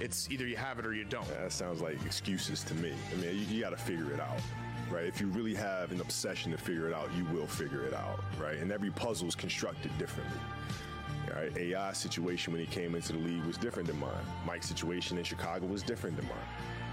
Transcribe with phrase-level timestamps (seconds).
[0.00, 1.26] It's either you have it or you don't.
[1.28, 2.92] Yeah, that sounds like excuses to me.
[3.12, 4.40] I mean, you, you got to figure it out,
[4.90, 5.04] right?
[5.04, 8.22] If you really have an obsession to figure it out, you will figure it out,
[8.40, 8.58] right?
[8.58, 10.38] And every puzzle is constructed differently.
[11.34, 11.54] Right?
[11.56, 14.10] AI situation when he came into the league was different than mine.
[14.46, 16.36] Mike's situation in Chicago was different than mine.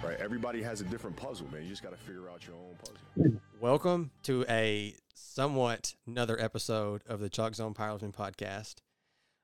[0.04, 0.20] Right?
[0.20, 1.64] Everybody has a different puzzle, man.
[1.64, 3.40] You just got to figure out your own puzzle.
[3.62, 8.76] Welcome to a somewhat another episode of the Chalk Zone Powerlifting Podcast.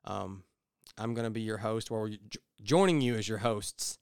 [0.03, 0.43] Um,
[0.97, 2.09] I'm going to be your host, or
[2.61, 3.97] joining you as your hosts,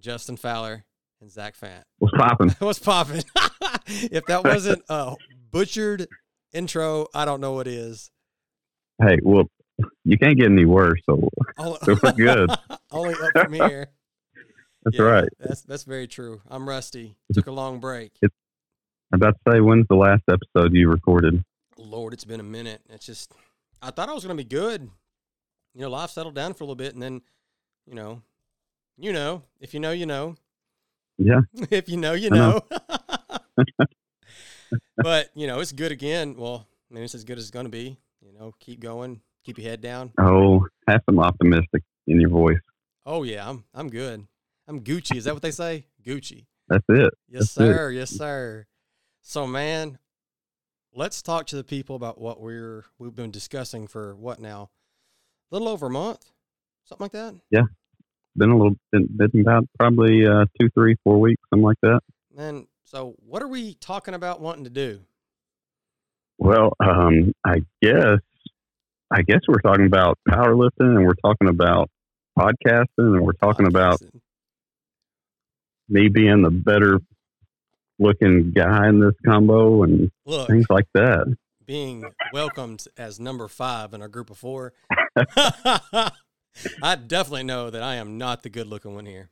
[0.00, 0.84] Justin Fowler
[1.20, 1.82] and Zach Fant.
[1.98, 2.50] What's popping?
[2.58, 3.22] What's popping?
[3.86, 5.14] if that wasn't a
[5.50, 6.08] butchered
[6.52, 8.10] intro, I don't know what is.
[9.02, 9.44] Hey, well,
[10.04, 11.00] you can't get any worse.
[11.08, 11.28] So,
[11.58, 12.50] All, so we're good.
[12.90, 13.88] only up from here.
[14.84, 15.28] That's Yeah, right.
[15.38, 16.40] That's that's very true.
[16.48, 17.16] I'm rusty.
[17.34, 18.12] Took a long break.
[18.22, 18.30] I'm
[19.12, 21.44] about to say, when's the last episode you recorded?
[21.76, 22.80] Lord, it's been a minute.
[22.88, 23.32] It's just
[23.82, 24.88] I thought I was gonna be good.
[25.74, 27.22] You know, life settled down for a little bit, and then,
[27.86, 28.22] you know,
[28.98, 30.36] you know, if you know, you know.
[31.18, 31.40] Yeah.
[31.70, 32.62] if you know, you know.
[32.70, 33.66] know.
[34.96, 36.34] but you know, it's good again.
[36.36, 37.98] Well, I mean, it's as good as it's gonna be.
[38.20, 40.12] You know, keep going, keep your head down.
[40.18, 42.60] Oh, have some optimistic in your voice.
[43.06, 44.26] Oh yeah, I'm I'm good.
[44.68, 45.16] I'm Gucci.
[45.16, 45.86] Is that what they say?
[46.04, 46.46] Gucci.
[46.68, 47.12] That's it.
[47.28, 47.74] Yes, That's it.
[47.74, 47.90] sir.
[47.90, 48.66] Yes, sir.
[49.22, 49.98] So, man,
[50.94, 54.70] let's talk to the people about what we're we've been discussing for what now?
[55.50, 56.30] A little over a month,
[56.84, 57.34] something like that.
[57.50, 57.62] Yeah,
[58.36, 62.00] been a little, been, been about probably uh, two, three, four weeks, something like that.
[62.38, 65.00] And so what are we talking about wanting to do?
[66.38, 68.20] Well, um, I guess,
[69.10, 71.90] I guess we're talking about powerlifting, and we're talking about
[72.38, 74.00] podcasting, and we're talking about
[75.88, 77.00] me being the better
[77.98, 81.36] looking guy in this combo and look things like that.
[81.66, 84.72] being welcomed as number five in our group of four.
[86.82, 89.30] I definitely know that I am not the good looking one here.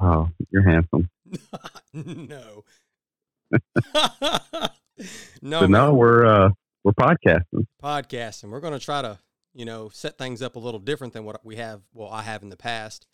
[0.00, 1.08] Oh, you're handsome.
[1.94, 2.64] no.
[5.42, 5.70] no, So man.
[5.70, 6.50] no, we're uh,
[6.82, 7.66] we're podcasting.
[7.82, 8.50] podcasting.
[8.50, 9.18] We're going to try to,
[9.54, 11.82] you know, set things up a little different than what we have.
[11.92, 13.06] Well, I have in the past.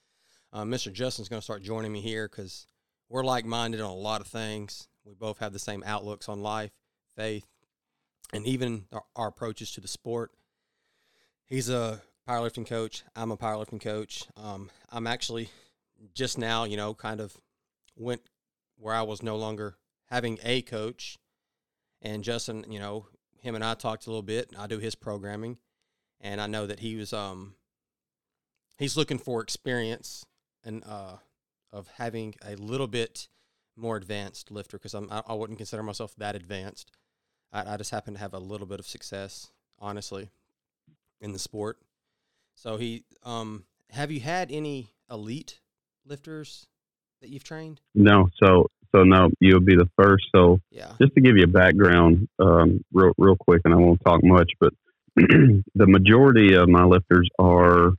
[0.53, 0.93] Uh, Mr.
[0.93, 2.67] Justin's going to start joining me here because
[3.09, 4.89] we're like minded on a lot of things.
[5.05, 6.73] We both have the same outlooks on life,
[7.17, 7.47] faith,
[8.33, 10.33] and even our, our approaches to the sport.
[11.51, 13.03] He's a powerlifting coach.
[13.17, 14.25] I'm a powerlifting coach.
[14.37, 15.51] Um, I'm actually
[16.15, 17.37] just now, you know, kind of
[17.97, 18.23] went
[18.79, 19.77] where I was no longer
[20.11, 21.19] having a coach.
[22.01, 23.09] And Justin, you know,
[23.43, 24.53] him and I talked a little bit.
[24.57, 25.59] I do his programming,
[26.21, 27.57] and I know that he was um
[28.79, 30.25] he's looking for experience
[30.63, 31.17] and uh
[31.73, 33.29] of having a little bit
[33.77, 36.93] more advanced lifter because I'm I, I wouldn't consider myself that advanced.
[37.53, 39.51] I, I just happen to have a little bit of success,
[39.81, 40.31] honestly,
[41.21, 41.79] in the sport.
[42.55, 45.61] So he um have you had any elite
[46.05, 46.67] lifters
[47.21, 47.81] that you've trained?
[47.95, 50.25] No, so so no, you'll be the first.
[50.35, 50.93] So Yeah.
[51.01, 54.51] just to give you a background, um, real real quick, and I won't talk much,
[54.61, 54.73] but
[55.17, 57.93] the majority of my lifters are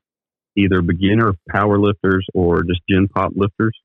[0.58, 3.78] either beginner power lifters or just gen pop lifters,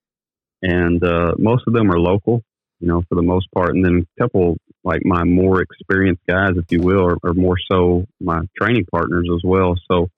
[0.63, 2.43] and uh, most of them are local,
[2.81, 6.53] you know, for the most part, and then a couple like my more experienced guys,
[6.57, 9.75] if you will, or, are more so my training partners as well.
[9.91, 10.09] So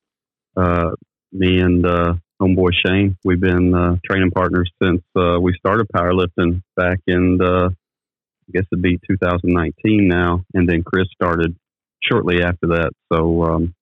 [0.57, 0.91] uh,
[1.33, 6.63] me and uh, homeboy Shane, we've been uh, training partners since uh, we started powerlifting
[6.77, 11.57] back in uh, I guess it'd be 2019 now, and then Chris started
[12.03, 12.91] shortly after that.
[13.13, 13.75] So um,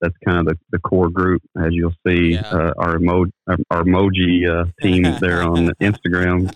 [0.00, 2.40] that's kind of the, the core group, as you'll see Yeah.
[2.40, 6.52] uh, our emo- our, our emoji uh, team is there on Instagram.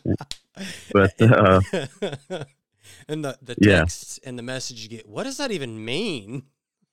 [0.93, 1.61] But, uh,
[3.09, 3.81] and the the Yeah.
[3.81, 6.45] texts and the message you get, what does that even mean?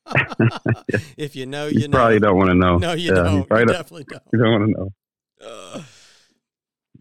[1.17, 1.97] if you know, You, you know.
[1.97, 2.77] probably don't want to know.
[2.77, 3.35] No, you Yeah, don't.
[3.35, 4.23] You, don't, definitely don't.
[4.33, 4.89] you don't want to know.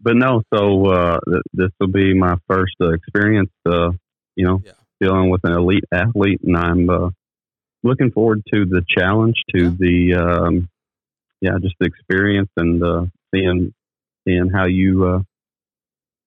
[0.03, 3.91] But no, so uh, th- this will be my first uh, experience, uh,
[4.35, 4.71] you know, Yeah.
[4.99, 7.09] dealing with an elite athlete, and I'm uh,
[7.83, 9.69] looking forward to the challenge, to Yeah.
[9.77, 10.69] the um,
[11.39, 13.73] yeah, just the experience and uh, seeing
[14.27, 15.19] seeing how you uh,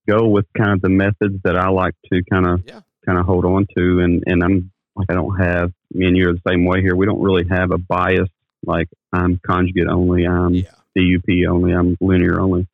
[0.07, 2.81] go with kind of the methods that I like to kind of Yeah.
[3.05, 6.33] kind of hold on to, and and I'm like I don't have me and you're
[6.33, 6.95] the same way here.
[6.95, 8.29] We don't really have a bias
[8.65, 10.71] like I'm conjugate only, I'm yeah.
[10.97, 12.67] DUP only, I'm linear only.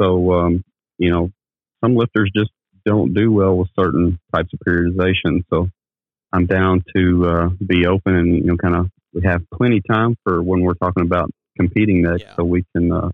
[0.00, 0.64] So, um,
[0.98, 1.30] you know,
[1.82, 2.50] some lifters just
[2.84, 5.44] don't do well with certain types of periodization.
[5.50, 5.68] So
[6.32, 9.84] I'm down to uh, be open and, you know, kind of, we have plenty of
[9.88, 12.22] time for when we're talking about competing next.
[12.22, 12.36] Yeah.
[12.36, 13.10] So we can uh,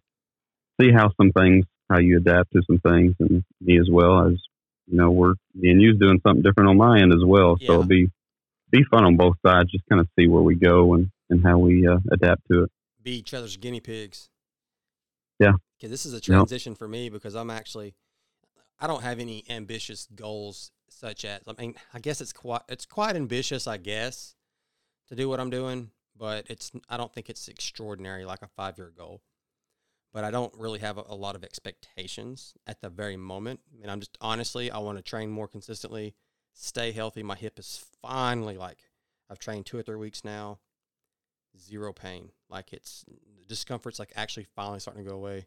[0.81, 4.35] see how some things, how you adapt to some things and me as well as,
[4.87, 7.57] you know, we're, me and you's doing something different on my end as well.
[7.61, 7.67] Yeah.
[7.67, 8.09] So it'll be,
[8.71, 11.59] be fun on both sides, just kind of see where we go and, and how
[11.59, 12.71] we uh, adapt to it.
[13.03, 14.31] Be each other's guinea pigs.
[15.39, 15.53] Yeah.
[15.77, 16.79] Because this is a transition yep.
[16.79, 17.95] for me because I'm actually,
[18.79, 22.87] I don't have any ambitious goals such as, I mean, I guess it's quite, it's
[22.87, 24.37] quite ambitious, I guess,
[25.09, 28.79] to do what I'm doing, but it's, I don't think it's extraordinary like a five
[28.79, 29.23] year goal.
[30.13, 33.61] But I don't really have a, a lot of expectations at the very moment.
[33.73, 36.15] I mean, I'm just honestly, I want to train more consistently,
[36.53, 37.23] stay healthy.
[37.23, 38.79] My hip is finally like,
[39.31, 40.59] I've trained two or three weeks now
[41.59, 42.31] zero pain.
[42.49, 43.05] Like it's
[43.47, 45.47] discomfort's like actually finally starting to go away.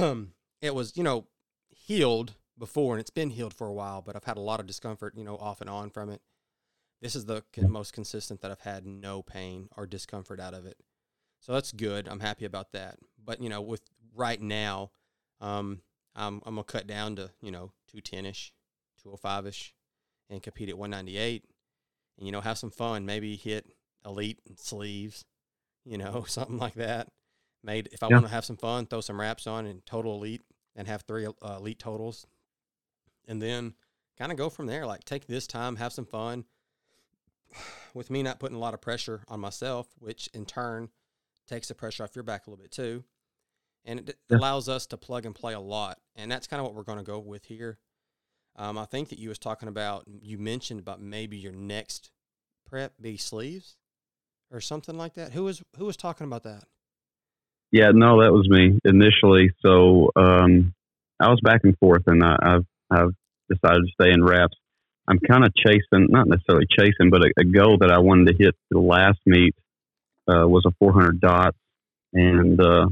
[0.00, 1.28] Um, it was, you know,
[1.68, 4.66] healed before and it's been healed for a while, but I've had a lot of
[4.66, 6.20] discomfort, you know, off and on from it.
[7.00, 10.76] This is the most consistent that I've had no pain or discomfort out of it.
[11.40, 12.08] So that's good.
[12.08, 12.96] I'm happy about that.
[13.22, 13.82] But, you know, with
[14.14, 14.90] right now,
[15.40, 15.82] um,
[16.14, 18.52] I'm, I'm going to cut down to, you know, 210 ish,
[19.02, 19.74] 205 ish,
[20.30, 21.44] and compete at 198
[22.18, 23.06] and, you know, have some fun.
[23.06, 23.66] Maybe hit
[24.04, 25.24] elite sleeves,
[25.84, 27.08] you know, something like that.
[27.64, 28.14] Made if I yeah.
[28.16, 30.42] want to have some fun, throw some wraps on and total elite
[30.76, 32.24] and have three uh, elite totals,
[33.26, 33.74] and then
[34.16, 34.86] kind of go from there.
[34.86, 36.44] Like take this time, have some fun.
[37.94, 40.90] With me not putting a lot of pressure on myself, which in turn
[41.48, 43.04] takes the pressure off your back a little bit too,
[43.84, 45.98] and it allows us to plug and play a lot.
[46.16, 47.78] And that's kind of what we're going to go with here.
[48.56, 52.10] Um, I think that you was talking about you mentioned about maybe your next
[52.68, 53.76] prep be sleeves
[54.50, 55.32] or something like that.
[55.32, 56.64] Who was who was talking about that?
[57.70, 59.50] Yeah, no, that was me initially.
[59.64, 60.74] So um,
[61.20, 63.14] I was back and forth, and I, have I've
[63.50, 64.56] decided to stay in wraps.
[65.06, 68.44] I'm kind of chasing, not necessarily chasing, but a, a, goal that I wanted to
[68.44, 69.54] hit the last meet
[70.28, 71.54] uh, was a 400 dot,
[72.12, 72.88] and uh,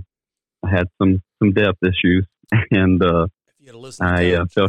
[0.64, 2.26] I had some some depth issues,
[2.70, 3.26] and uh,
[4.00, 4.68] I uh, fell,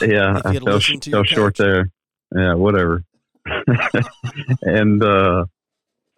[0.00, 1.90] yeah, I fell, fell short there.
[2.34, 3.02] Yeah, whatever.
[4.62, 5.46] and uh,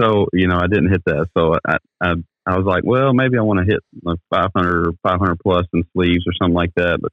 [0.01, 1.29] so, you know, I didn't hit that.
[1.37, 2.15] So I, I,
[2.47, 5.85] I was like, well, maybe I want to hit like 500 or 500 plus in
[5.93, 6.99] sleeves or something like that.
[7.01, 7.13] But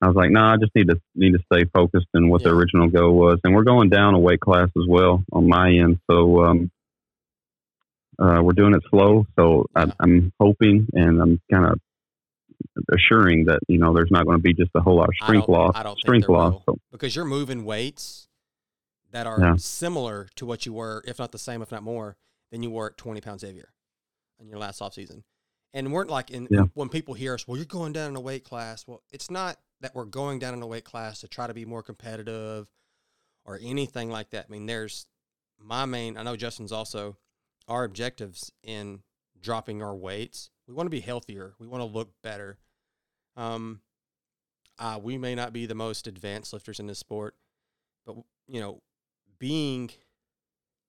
[0.00, 2.42] I was like, no, nah, I just need to need to stay focused in what
[2.42, 2.48] yeah.
[2.48, 3.40] the original goal was.
[3.42, 5.98] And we're going down a weight class as well on my end.
[6.10, 6.70] So, um,
[8.18, 9.26] uh, we're doing it slow.
[9.36, 11.80] So I, I'm hoping and I'm kind of
[12.92, 15.48] assuring that, you know, there's not going to be just a whole lot of strength
[15.48, 16.60] loss, strength loss.
[16.66, 16.78] So.
[16.90, 18.28] Because you're moving weights
[19.12, 19.54] that are yeah.
[19.56, 22.16] similar to what you were, if not the same, if not more
[22.50, 23.72] than you were at 20 pounds heavier
[24.40, 25.24] in your last off season.
[25.74, 26.64] And weren't like in yeah.
[26.74, 28.86] when people hear us, well, you're going down in a weight class.
[28.86, 31.64] Well, it's not that we're going down in a weight class to try to be
[31.64, 32.66] more competitive
[33.44, 34.46] or anything like that.
[34.48, 35.06] I mean, there's
[35.60, 36.16] my main.
[36.16, 37.16] I know Justin's also
[37.68, 39.02] our objectives in
[39.40, 40.50] dropping our weights.
[40.66, 41.54] We want to be healthier.
[41.58, 42.58] We want to look better.
[43.36, 43.80] Um,
[44.78, 47.34] uh, we may not be the most advanced lifters in this sport,
[48.06, 48.16] but
[48.46, 48.82] you know,
[49.38, 49.90] being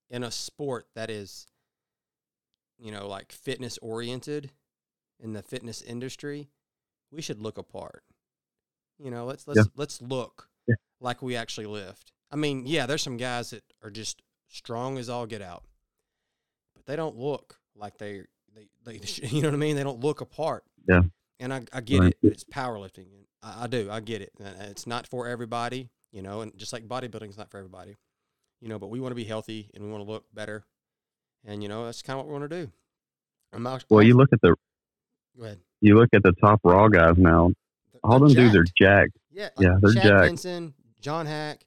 [0.09, 1.47] in a sport that is,
[2.79, 4.51] you know, like fitness oriented
[5.19, 6.49] in the fitness industry,
[7.11, 8.03] we should look apart.
[8.99, 9.63] You know, let's let's yeah.
[9.75, 10.75] let's look yeah.
[10.99, 12.11] like we actually lift.
[12.31, 15.63] I mean, yeah, there's some guys that are just strong as all get out,
[16.79, 18.23] but they don't look like they
[18.55, 19.75] they, they you know what I mean.
[19.75, 20.63] They don't look apart.
[20.87, 21.01] Yeah.
[21.41, 22.17] And I, I get right.
[22.21, 22.31] it.
[22.31, 23.05] It's powerlifting.
[23.41, 23.89] I, I do.
[23.89, 24.33] I get it.
[24.39, 25.89] It's not for everybody.
[26.11, 27.97] You know, and just like bodybuilding is not for everybody
[28.61, 30.65] you know, but we want to be healthy and we want to look better.
[31.45, 32.71] And, you know, that's kind of what we want to do.
[33.53, 34.55] I'm well, you look at the,
[35.37, 35.59] go ahead.
[35.81, 37.51] You look at the top raw guys now.
[37.91, 38.53] They're, all them jacked.
[38.53, 39.17] dudes are jacked.
[39.31, 39.49] Yeah.
[39.55, 39.75] Like yeah.
[39.81, 40.21] They're Chad jacked.
[40.21, 41.61] Benson, John Haack,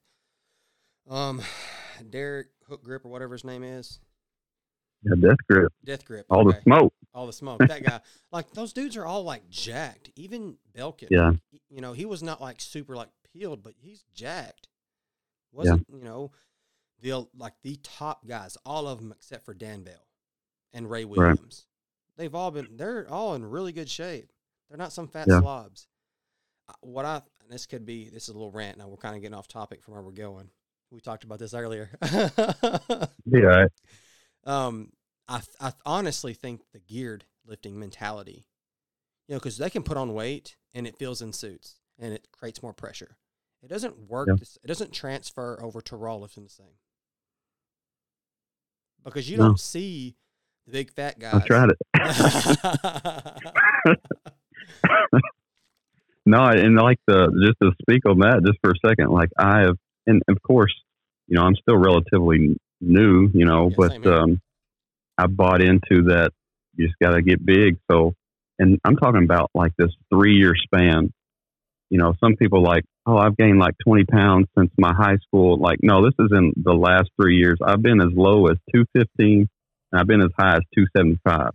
[1.11, 1.43] um,
[2.11, 3.99] Derek Hook Grip or whatever his name is.
[5.05, 5.73] Yeah, Death Grip.
[5.85, 6.27] Death Grip.
[6.31, 6.57] All okay.
[6.57, 6.95] the smoke.
[7.15, 7.61] All the smoke.
[7.61, 8.01] That guy.
[8.33, 10.11] like those dudes are all like jacked.
[10.17, 11.09] Even Belkin.
[11.11, 11.33] Yeah.
[11.71, 14.69] You know, he was not like super like peeled, but he's jacked.
[15.53, 15.97] Wasn't, yeah.
[15.99, 16.31] you know,
[17.01, 20.07] the like the top guys, all of them except for Dan Bell
[20.73, 21.67] and Ray Williams.
[22.19, 22.23] Right.
[22.23, 24.31] They've all been they're all in really good shape.
[24.69, 25.41] They're not some fat yeah.
[25.41, 25.89] slobs.
[26.69, 28.89] Uh, what I this could be this is a little rant now.
[28.89, 30.49] We're kind of getting off topic from where we're going.
[30.91, 31.91] We talked about this earlier.
[33.25, 33.67] yeah.
[34.45, 34.93] Um,
[35.29, 38.47] I I honestly think the geared lifting mentality,
[39.29, 42.29] you know, because they can put on weight and it fills in suits and it
[42.33, 43.17] creates more pressure.
[43.63, 44.29] It doesn't work.
[44.29, 44.35] Yeah.
[44.65, 46.75] It doesn't transfer over to raw lifting the same
[49.05, 49.49] because you no.
[49.49, 50.17] don't see
[50.67, 51.35] the big fat guys.
[51.35, 51.79] I tried it.
[56.27, 59.63] no, and like the just to speak on that just for a second, like I
[59.63, 60.75] have, and of course,
[61.29, 64.41] you know, I'm still relatively new, you know, yeah, but um,
[65.17, 66.31] I bought into that.
[66.75, 67.79] You just got to get big.
[67.91, 68.15] So,
[68.59, 71.13] and I'm talking about like this three year span.
[71.91, 75.59] You know, some people like, oh, I've gained like 20 pounds since my high school.
[75.59, 77.59] Like, no, this is in the last three years.
[77.65, 79.49] I've been as low as 215
[79.93, 81.51] and I've been as high as 275.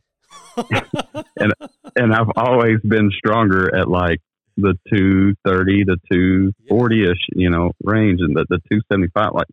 [1.38, 1.53] and
[1.96, 4.19] and I've always been stronger at like
[4.57, 9.29] the 230 to 240 ish, you know, range and the, the 275.
[9.34, 9.48] Like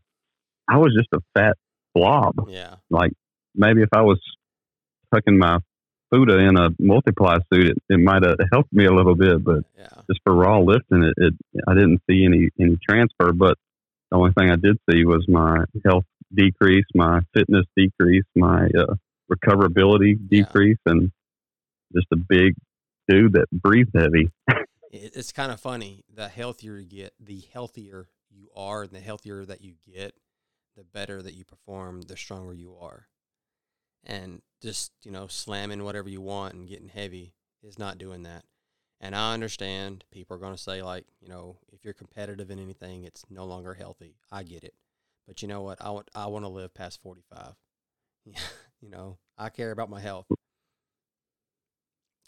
[0.68, 1.56] I was just a fat
[1.94, 2.34] blob.
[2.48, 2.76] Yeah.
[2.90, 3.12] Like
[3.54, 4.20] maybe if I was
[5.14, 5.58] tucking my
[6.12, 9.64] Fuda in a multiply suit, it, it might have helped me a little bit, but
[9.76, 9.88] Yeah.
[10.08, 11.34] just for raw lifting, it, it
[11.66, 13.32] I didn't see any any transfer.
[13.32, 13.56] But
[14.10, 18.94] the only thing I did see was my health decrease, my fitness decrease, my uh,
[19.32, 20.42] recoverability Yeah.
[20.44, 21.10] decrease, and
[21.94, 22.54] just a big
[23.08, 24.30] dude that breathed heavy.
[24.92, 26.04] It's kind of funny.
[26.14, 30.14] The healthier you get, the healthier you are, and the healthier that you get,
[30.76, 33.06] the better that you perform, the stronger you are.
[34.04, 38.44] And just, you know, slamming whatever you want and getting heavy is not doing that.
[39.00, 42.58] And I understand people are going to say, like, you know, if you're competitive in
[42.58, 44.16] anything, it's no longer healthy.
[44.30, 44.74] I get it.
[45.26, 45.78] But you know what?
[45.80, 47.54] I want, I want to live past 45.
[48.80, 50.26] you know, I care about my health.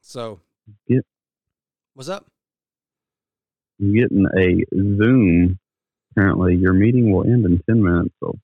[0.03, 0.41] So,
[0.87, 1.01] Yeah.
[1.95, 2.27] what's up?
[3.81, 5.59] I'm getting a Zoom.
[6.17, 8.15] Apparently, your meeting will end in ten minutes.
[8.21, 8.39] So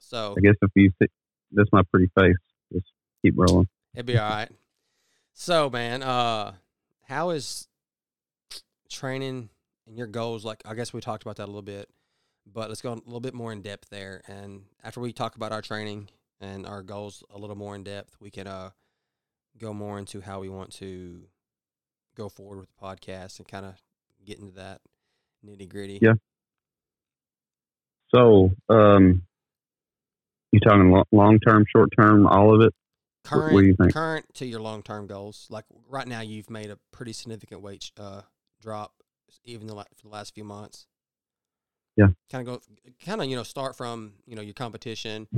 [0.00, 1.08] So I guess if you see,
[1.52, 2.34] that's my pretty face.
[2.72, 2.86] Just
[3.22, 3.68] keep rolling.
[3.94, 4.50] it'd be all right.
[5.34, 6.54] So, man, uh,
[7.04, 7.68] how is
[8.90, 9.48] training
[9.86, 10.44] and your goals?
[10.44, 11.88] Like, I guess we talked about that a little bit,
[12.50, 14.22] but let's go a little bit more in depth there.
[14.26, 16.10] And after we talk about our training
[16.40, 18.70] and our goals a little more in depth, we can uh
[19.58, 21.22] go more into how we want to
[22.16, 23.74] go forward with the podcast and kind of
[24.24, 24.80] get into that
[25.46, 25.98] nitty gritty.
[26.02, 26.14] Yeah.
[28.14, 29.22] So, um,
[30.52, 32.74] you talking long term, short term, all of it?
[33.24, 33.92] current what do you think?
[33.92, 35.46] current to your long term goals.
[35.50, 38.22] Like right now, you've made a pretty significant weight uh,
[38.60, 38.92] drop,
[39.44, 40.86] even the la- for the last few months.
[41.96, 42.08] Yeah.
[42.30, 42.62] Kind of go,
[43.04, 45.28] kind of you know, start from you know your competition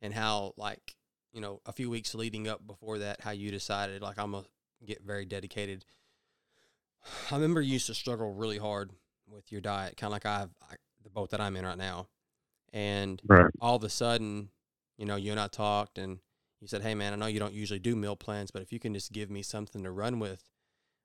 [0.00, 0.96] and how like
[1.32, 4.46] you know a few weeks leading up before that, how you decided like I'm gonna
[4.84, 5.84] get very dedicated.
[7.30, 8.90] I remember you used to struggle really hard
[9.28, 12.08] with your diet, kind of like I've I, the boat that I'm in right now,
[12.74, 13.50] and Right.
[13.60, 14.50] all of a sudden,
[14.98, 16.18] you know, you and I talked and
[16.60, 18.80] you said, Hey man, I know you don't usually do meal plans, but if you
[18.80, 20.42] can just give me something to run with,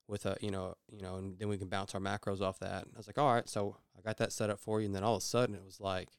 [0.07, 2.85] with a, you know, you know, and then we can bounce our macros off that.
[2.93, 3.47] I was like, all right.
[3.47, 4.87] So I got that set up for you.
[4.87, 6.09] And then all of a sudden it was like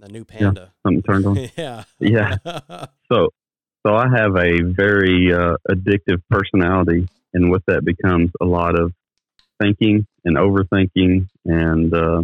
[0.00, 0.74] a new panda.
[0.86, 1.48] Something turned on.
[1.56, 1.84] yeah.
[1.98, 2.36] Yeah.
[3.10, 3.30] So,
[3.86, 8.92] so I have a very uh, addictive personality, and with that becomes a lot of
[9.62, 12.22] thinking and overthinking, and uh,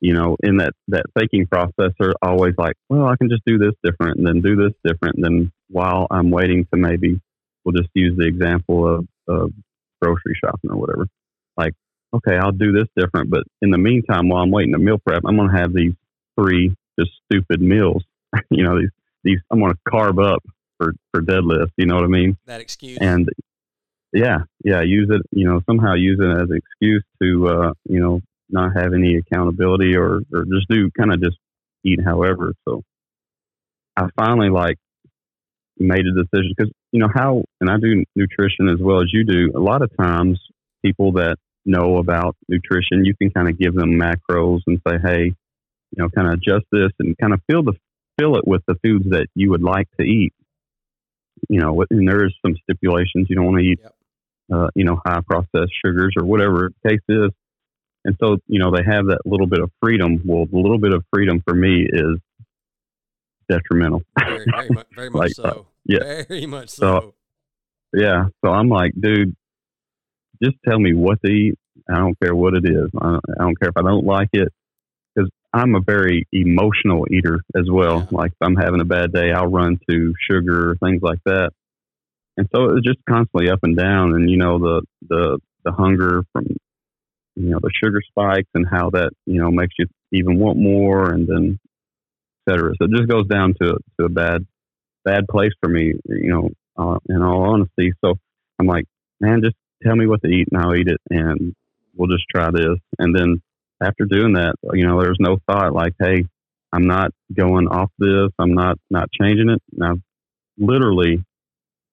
[0.00, 3.58] you know, in that that thinking process, are always like, well, I can just do
[3.58, 7.20] this different, and then do this different, and then while I'm waiting to maybe,
[7.64, 9.52] we'll just use the example of, of
[10.00, 11.06] grocery shopping or whatever,
[11.56, 11.74] like,
[12.14, 15.22] okay, I'll do this different, but in the meantime, while I'm waiting to meal prep,
[15.26, 15.94] I'm gonna have these
[16.38, 18.04] three just stupid meals,
[18.50, 18.90] you know, these
[19.24, 20.42] these I'm going to carb up
[20.78, 21.70] for for deadlift.
[21.76, 22.36] You know what I mean?
[22.46, 22.98] that excuse.
[23.00, 23.28] And
[24.12, 25.22] yeah, yeah, use it.
[25.30, 29.16] You know, somehow use it as an excuse to uh, you know not have any
[29.16, 31.36] accountability or or just do kind of just
[31.84, 32.52] eat however.
[32.66, 32.82] So
[33.96, 34.78] I finally like
[35.78, 39.24] made a decision because you know how and I do nutrition as well as you
[39.24, 39.52] do.
[39.54, 40.40] A lot of times,
[40.84, 45.24] people that know about nutrition, you can kind of give them macros and say, hey,
[45.24, 47.74] you know, kind of adjust this and kind of fill the
[48.18, 50.32] fill it with the foods that you would like to eat.
[51.48, 53.26] You know, and there is some stipulations.
[53.28, 53.94] You don't want to eat, Yep.
[54.52, 57.30] uh, you know, high processed sugars or whatever the case is.
[58.08, 60.22] And so, you know, they have that little bit of freedom.
[60.24, 62.16] Well, the little bit of freedom for me is
[63.50, 64.02] detrimental.
[64.18, 65.42] very, very, mu- very much Like, so.
[65.44, 66.22] uh, yeah.
[66.26, 67.14] Very much So- so.
[67.92, 68.28] Yeah.
[68.42, 69.36] So I'm like, dude,
[70.42, 71.58] just tell me what to eat.
[71.86, 72.88] I don't care what it is.
[72.98, 74.48] I don't, I don't care if I don't like it.
[75.14, 78.00] Because I'm a very emotional eater as well.
[78.00, 78.06] Yeah.
[78.18, 81.50] Like if I'm having a bad day, I'll run to sugar, or things like that.
[82.38, 84.14] And so it's just constantly up and down.
[84.14, 86.46] And, you know, the, the, the hunger from,
[87.38, 91.12] you know, the sugar spikes and how that, you know, makes you even want more
[91.12, 91.58] and then
[92.46, 92.72] et cetera.
[92.76, 94.46] So it just goes down to, to a bad,
[95.04, 97.92] bad place for me, you know, uh, in all honesty.
[98.04, 98.14] So
[98.58, 98.86] I'm like,
[99.20, 101.54] man, just tell me what to eat and I'll eat it and
[101.94, 102.78] we'll just try this.
[102.98, 103.40] And then
[103.80, 106.26] after doing that, you know, there's no thought like, hey,
[106.72, 108.30] I'm not going off this.
[108.38, 109.62] I'm not not changing it.
[109.74, 110.02] And I've
[110.58, 111.24] literally,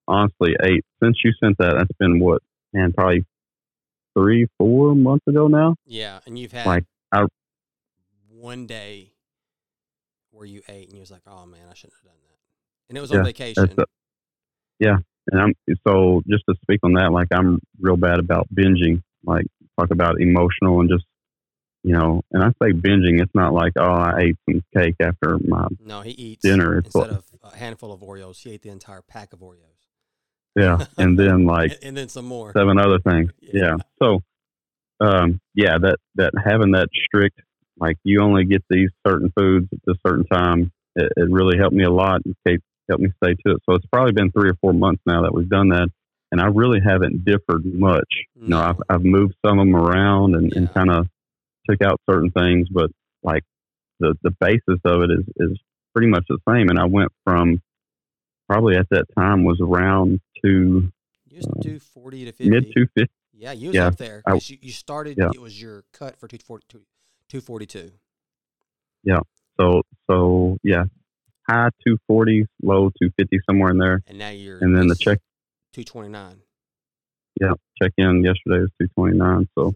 [0.08, 1.76] honestly, ate since you sent that.
[1.78, 2.42] That's been what,
[2.74, 3.26] man, probably
[4.18, 5.76] three, four months ago now.
[5.86, 6.20] Yeah.
[6.26, 7.26] And you've had Like, I-
[8.30, 9.12] one day
[10.32, 12.38] where you ate and you was like, oh man, I shouldn't have done that.
[12.90, 13.76] And it was Yeah, on vacation.
[13.78, 13.86] A,
[14.80, 14.98] yeah,
[15.32, 15.54] and I'm
[15.88, 17.12] so just to speak on that.
[17.12, 19.02] Like, I'm real bad about binging.
[19.24, 19.48] Like,
[19.80, 21.06] talk about emotional and just
[21.84, 22.22] you know.
[22.32, 23.22] And I say binging.
[23.22, 26.78] It's not like oh, I ate some cake after my no, he eats dinner.
[26.78, 29.75] Instead of a handful of Oreos, he ate the entire pack of Oreos.
[30.56, 32.52] Yeah, and then like and, and then some more.
[32.56, 33.32] seven other things.
[33.42, 33.52] Yeah.
[33.54, 33.76] Yeah.
[34.02, 34.20] So,
[35.00, 37.40] um, yeah, that that having that strict,
[37.78, 41.76] like you only get these certain foods at this certain time, it, it really helped
[41.76, 42.22] me a lot.
[42.26, 43.62] and kept helped me stay to it.
[43.68, 45.90] So it's probably been three or four months now that we've done that,
[46.32, 48.10] and I really haven't differed much.
[48.36, 51.08] You know, I've I've moved some of them around and, and kind of
[51.70, 52.92] took out certain things, but
[53.24, 53.44] like
[54.00, 55.60] the the basis of it is is
[55.94, 56.70] pretty much the same.
[56.70, 57.62] And I went from
[58.48, 60.92] probably at that time was around two.
[61.30, 62.50] You was uh, two forty to fifty.
[62.50, 63.12] mid two fifty.
[63.34, 64.24] Yeah, you was yeah, up there.
[64.26, 65.18] I- you, you started.
[65.18, 65.30] yeah.
[65.34, 67.92] It was your cut for 242.
[69.04, 69.20] Yeah.
[69.60, 70.86] So so yeah,
[71.48, 74.02] high two forties, low two fifty, somewhere in there.
[74.08, 74.58] and now you're.
[74.60, 75.20] And then the check
[75.74, 76.42] 229.
[77.40, 79.48] Yeah, check in yesterday was two twenty nine.
[79.56, 79.76] So So,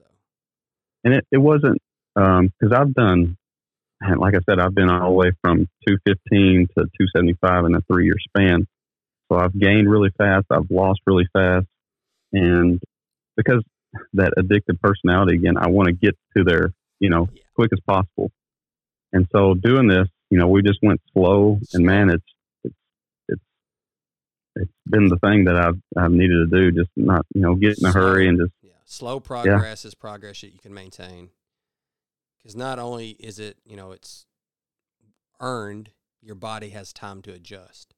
[1.04, 1.82] and it, it wasn't
[2.16, 3.38] um, because I've done
[4.02, 7.36] and like I said I've been all the way from two fifteen to two seventy
[7.42, 8.68] five in a three year span.
[9.32, 10.48] So I've gained really fast.
[10.50, 11.68] I've lost really fast,
[12.34, 12.82] and
[13.38, 13.64] because
[14.14, 17.42] that addictive personality again, I want to get to there, you know, Yeah.
[17.56, 18.32] quick as possible.
[19.14, 22.26] And so doing this, you know, we just went slow, and man, it's
[22.64, 22.76] it's
[23.28, 23.42] it's
[24.56, 26.72] it's been the thing that I've I've needed to do.
[26.72, 30.42] Just not, you know, get in a hurry and just yeah, slow progress is progress
[30.42, 31.30] that you can maintain.
[32.42, 34.26] Because not only is it, you know, it's
[35.40, 35.90] earned,
[36.22, 37.94] your body has time to adjust.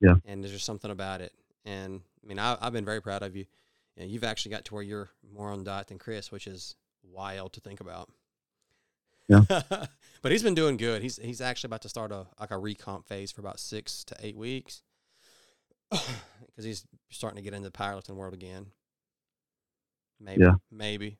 [0.00, 0.16] Yeah.
[0.24, 1.32] And there's just something about it.
[1.64, 3.46] And I mean, I, I've been very proud of you.
[3.96, 7.52] And you've actually got to where you're more on diet than Chris, which is wild
[7.54, 8.10] to think about.
[9.28, 9.42] Yeah.
[10.22, 11.00] but he's been doing good.
[11.00, 14.16] He's he's actually about to start a like a recomp phase for about six to
[14.20, 14.82] eight weeks
[15.90, 18.66] because he's starting to get into the powerlifting world again.
[20.20, 20.54] Maybe, Yeah.
[20.70, 21.18] maybe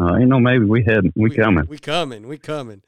[0.00, 1.66] uh, ain't no maybe we heading, we, coming.
[1.68, 2.82] we coming, we coming.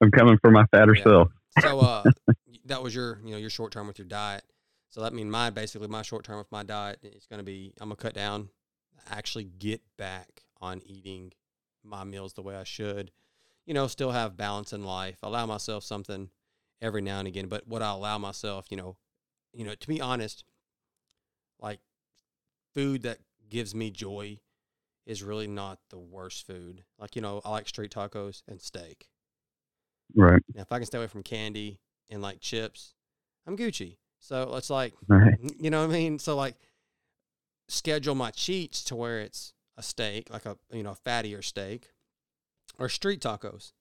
[0.00, 1.02] I'm coming for my fatter Yeah.
[1.04, 1.28] self.
[1.58, 2.10] So uh,
[2.66, 4.44] that was your you know your short term with your diet.
[4.88, 7.74] So that means my basically my short term with my diet is going to be
[7.80, 8.48] I'm gonna cut down,
[9.10, 11.32] actually get back on eating
[11.82, 13.10] my meals the way I should.
[13.66, 15.18] You know, still have balance in life.
[15.22, 16.30] Allow myself something
[16.82, 18.96] every now and again, but what I allow myself, you know,
[19.52, 20.44] you know, to be honest,
[21.60, 21.80] like
[22.74, 24.38] food that gives me joy
[25.06, 26.84] is really not the worst food.
[26.98, 29.08] Like you know, I like street tacos and steak.
[30.14, 30.42] Right.
[30.54, 32.94] Now, if I can stay away from candy and like chips,
[33.46, 33.96] I'm Gucci.
[34.18, 35.34] So it's like, Right.
[35.58, 36.18] you know what I mean?
[36.18, 36.56] So like,
[37.68, 41.90] schedule my cheats to where it's a steak, like a you know a fattier steak,
[42.78, 43.72] or street tacos,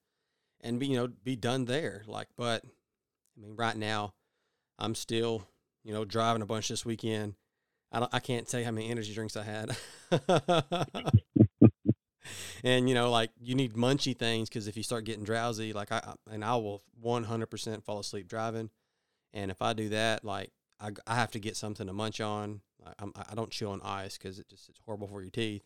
[0.62, 2.04] and be you know be done there.
[2.08, 4.14] Like, but I mean, right now,
[4.78, 5.48] I'm still
[5.84, 7.36] you know driving a bunch this weekend.
[7.92, 9.76] I don't, I can't tell you how many energy drinks I had.
[12.64, 15.92] and you know, like you need munchy things because if you start getting drowsy, like
[15.92, 18.70] I I- and I will 100% fall asleep driving.
[19.34, 22.62] And if I do that, like I, I have to get something to munch on.
[22.86, 25.64] Like, I'm, I don't chew on ice because it just it's horrible for your teeth.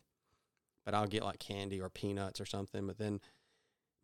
[0.84, 2.86] But I'll get like candy or peanuts or something.
[2.86, 3.20] But then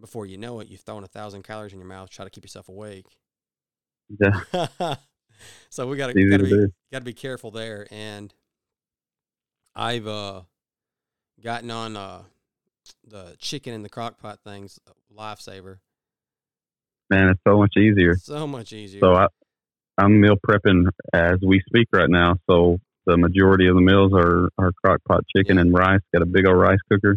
[0.00, 2.10] before you know it, you've thrown a thousand calories in your mouth.
[2.10, 3.06] Try to keep yourself awake.
[4.18, 4.96] Yeah.
[5.70, 7.86] so we gotta gotta be gotta be careful there.
[7.90, 8.32] And
[9.74, 10.42] I've uh
[11.42, 12.22] gotten on uh
[13.06, 15.78] the chicken in the crock pot things, uh, lifesaver.
[17.08, 18.16] Man, it's so much easier.
[18.16, 19.00] So much easier.
[19.00, 19.26] So I,
[19.98, 22.36] I'm meal prepping as we speak right now.
[22.48, 25.62] So the majority of the meals are, are crock pot chicken Yeah.
[25.62, 26.00] and rice.
[26.12, 27.16] Got a big old rice cooker.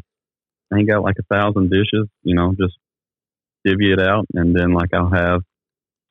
[0.73, 2.73] I ain't got like a thousand dishes, you know, just
[3.63, 4.25] divvy it out.
[4.33, 5.41] And then like I'll have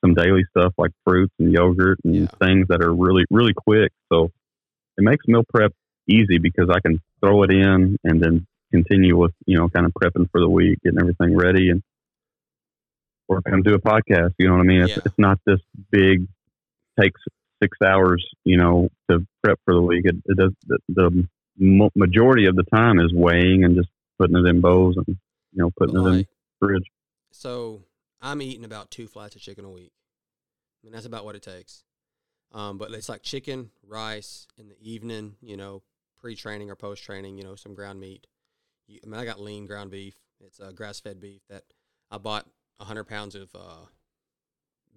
[0.03, 2.27] some daily stuff like fruits and yogurt and Yeah.
[2.41, 3.91] things that are really, really quick.
[4.11, 4.31] So
[4.97, 5.71] it makes meal prep
[6.07, 9.93] easy because I can throw it in and then continue with, you know, kind of
[9.93, 11.81] prepping for the week, getting everything ready and
[13.29, 14.81] or if I'm gonna do a podcast, you know what I mean?
[14.81, 14.99] It's, Yeah.
[15.05, 15.59] it's not this
[15.91, 16.27] big
[16.99, 17.21] takes
[17.61, 20.05] six hours, you know, to prep for the week.
[20.05, 23.89] It, it does the, the majority of the time is weighing and just
[24.19, 26.27] putting it in bowls and you know putting it in the
[26.59, 26.85] fridge.
[27.31, 27.83] So
[28.23, 29.91] I'm eating about two flats of chicken a week.
[30.81, 31.83] I mean, that's about what it takes.
[32.53, 35.83] Um, but it's like chicken, rice in the evening, you know,
[36.19, 38.27] pre-training or post-training, you know, some ground meat.
[38.87, 40.15] You, I mean, I got lean ground beef.
[40.39, 41.63] It's uh, grass-fed beef that
[42.09, 43.87] I bought 100 pounds of uh,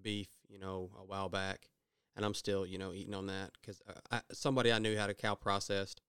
[0.02, 1.68] beef, you know, a while back,
[2.14, 3.82] and I'm still, you know, eating on that because
[4.32, 6.00] somebody I knew had a cow processed,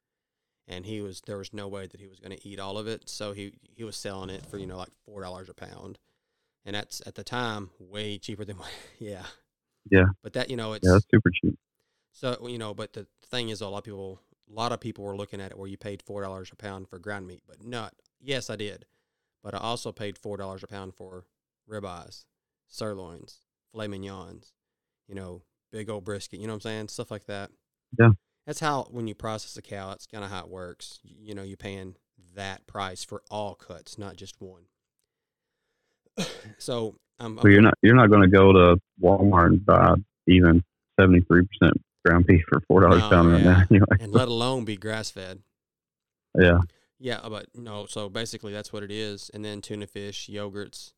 [0.68, 2.88] and he was there was no way that he was going to eat all of
[2.88, 5.98] it, so he he was selling it for you know like four dollars a pound,
[6.68, 8.58] and that's at the time way cheaper than
[9.00, 9.24] yeah,
[9.90, 10.06] Yeah.
[10.22, 11.58] But that you know it's Yeah, super cheap.
[12.12, 15.04] so you know, but the thing is, a lot of people, a lot of people
[15.06, 17.64] were looking at it where you paid four dollars a pound for ground meat, but
[17.66, 17.94] not.
[18.20, 18.86] Yes, I did,
[19.44, 21.26] but I also paid four dollars a pound for
[21.70, 22.26] ribeyes,
[22.68, 24.52] sirloins, filet mignons,
[25.08, 26.40] you know, big old brisket.
[26.40, 26.88] You know what I'm saying?
[26.90, 27.52] Stuff like that.
[27.98, 28.10] Yeah.
[28.46, 31.00] That's how when you process a cow, that's kind of how it works.
[31.04, 31.96] You, you know, you're paying
[32.36, 34.64] that price for all cuts, not just one.
[36.58, 39.96] So um, So you're not you're not going to go to Walmart and buy
[40.28, 40.64] even
[41.00, 41.74] seventy three percent
[42.06, 43.64] ground beef for four dollars No, pound right now.
[43.72, 45.40] Anyway, and let alone be grass fed.
[46.38, 46.60] yeah,
[47.00, 47.86] Yeah, but no.
[47.86, 49.32] So basically, that's what it is.
[49.34, 50.94] And then tuna fish, yogurts,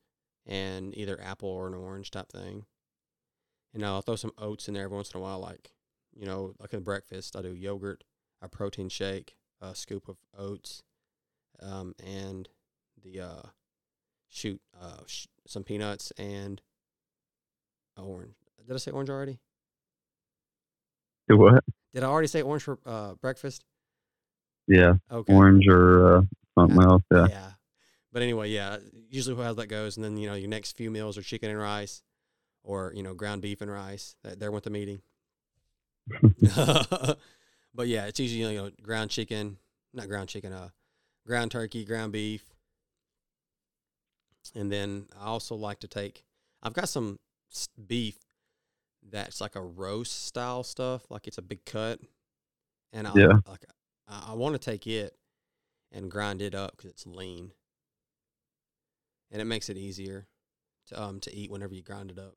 [0.46, 2.66] and either apple or an orange type thing.
[3.74, 5.72] And I'll throw some oats in there every once in a while, like
[6.16, 7.36] you know, like in breakfast.
[7.36, 8.04] I do yogurt,
[8.42, 10.84] a protein shake, a scoop of oats,
[11.62, 12.50] um, and
[13.02, 13.42] the uh,
[14.30, 16.62] shoot uh, sh- some peanuts and
[17.98, 18.36] orange.
[18.66, 19.40] Did I say orange already?
[21.28, 21.64] Do what?
[21.94, 23.64] Did I already say orange for uh, breakfast?
[24.68, 25.34] Yeah, Okay.
[25.34, 26.22] orange or uh,
[26.58, 27.02] something else.
[27.12, 27.52] Yeah.
[28.12, 28.78] But anyway, yeah,
[29.10, 29.98] usually how that goes.
[29.98, 32.02] And then, you know, your next few meals are chicken and rice
[32.64, 34.16] or, you know, ground beef and rice.
[34.24, 35.02] That There went the meeting.
[37.74, 39.58] but yeah, it's usually, you know, ground chicken,
[39.94, 40.70] not ground chicken, uh,
[41.26, 42.44] ground turkey, ground beef.
[44.56, 46.24] And then I also like to take,
[46.64, 47.20] I've got some
[47.88, 48.18] beef
[49.10, 52.00] that's like a roast style stuff, like it's a big cut.
[52.94, 53.40] And I, Yeah.
[53.48, 53.66] like,
[54.08, 55.16] I, I want to take it
[55.92, 57.54] and grind it up because it's lean,
[59.32, 60.28] and it makes it easier
[60.88, 62.36] to um to eat whenever you grind it up.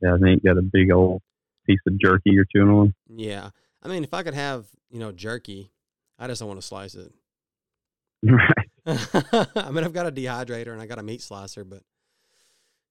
[0.00, 1.22] Yeah, I think you got a big old
[1.66, 2.94] piece of jerky you're chewing on.
[3.08, 3.50] Yeah,
[3.82, 5.72] I mean, if I could have you know jerky,
[6.18, 7.12] I just don't want to slice it.
[8.30, 8.65] right.
[9.56, 11.82] I mean, I've got a dehydrator and I got a meat slicer, but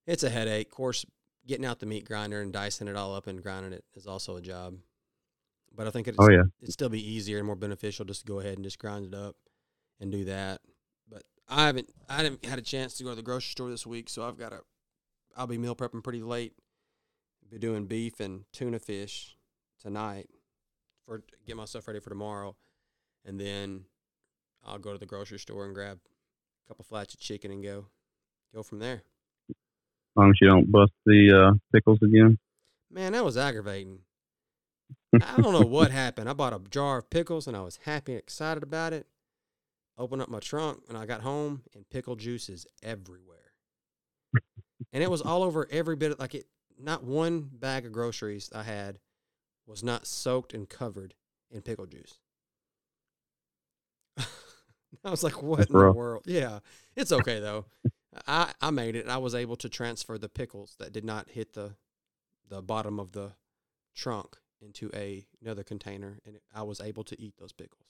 [0.05, 0.67] it's a headache.
[0.67, 1.05] Of course,
[1.47, 4.35] getting out the meat grinder and dicing it all up and grinding it is also
[4.35, 4.75] a job.
[5.73, 6.43] But I think it's, Oh yeah.
[6.61, 9.13] it'd still be easier and more beneficial just to go ahead and just grind it
[9.13, 9.35] up
[9.99, 10.61] and do that.
[11.09, 13.85] But I haven't I haven't had a chance to go to the grocery store this
[13.85, 14.61] week, so I've got to
[15.35, 16.53] I'll be meal prepping pretty late.
[17.49, 19.37] Be doing beef and tuna fish
[19.81, 20.29] tonight
[21.05, 22.55] for get myself ready for tomorrow,
[23.23, 23.85] and then
[24.65, 25.99] I'll go to the grocery store and grab
[26.65, 27.85] a couple flats of chicken and go
[28.53, 29.03] go from there.
[29.49, 29.55] As
[30.15, 32.37] long as you don't bust the uh, pickles again.
[32.89, 33.99] Man, that was aggravating.
[35.13, 36.29] I don't know what happened.
[36.29, 39.07] I bought a jar of pickles and I was happy and excited about it.
[39.97, 43.53] Opened up my trunk and I got home and pickle juices everywhere.
[44.93, 46.47] and it was all over every bit of like it
[46.77, 48.99] not one bag of groceries I had
[49.65, 51.13] was not soaked and covered
[51.49, 52.19] in pickle juice.
[55.03, 56.23] I was like, what That's in the world?
[56.25, 56.59] Yeah.
[56.95, 57.65] It's okay though.
[58.27, 59.09] I, I made it.
[59.09, 61.75] I was able to transfer the pickles that did not hit the
[62.47, 63.33] the bottom of the
[63.95, 67.81] trunk into a another container, and I was able to eat those pickles.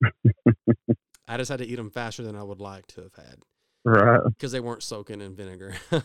[1.28, 3.36] I just had to eat them faster than I would like to have had
[3.84, 4.20] Right.
[4.28, 5.74] because they weren't soaking in vinegar.
[5.90, 6.02] You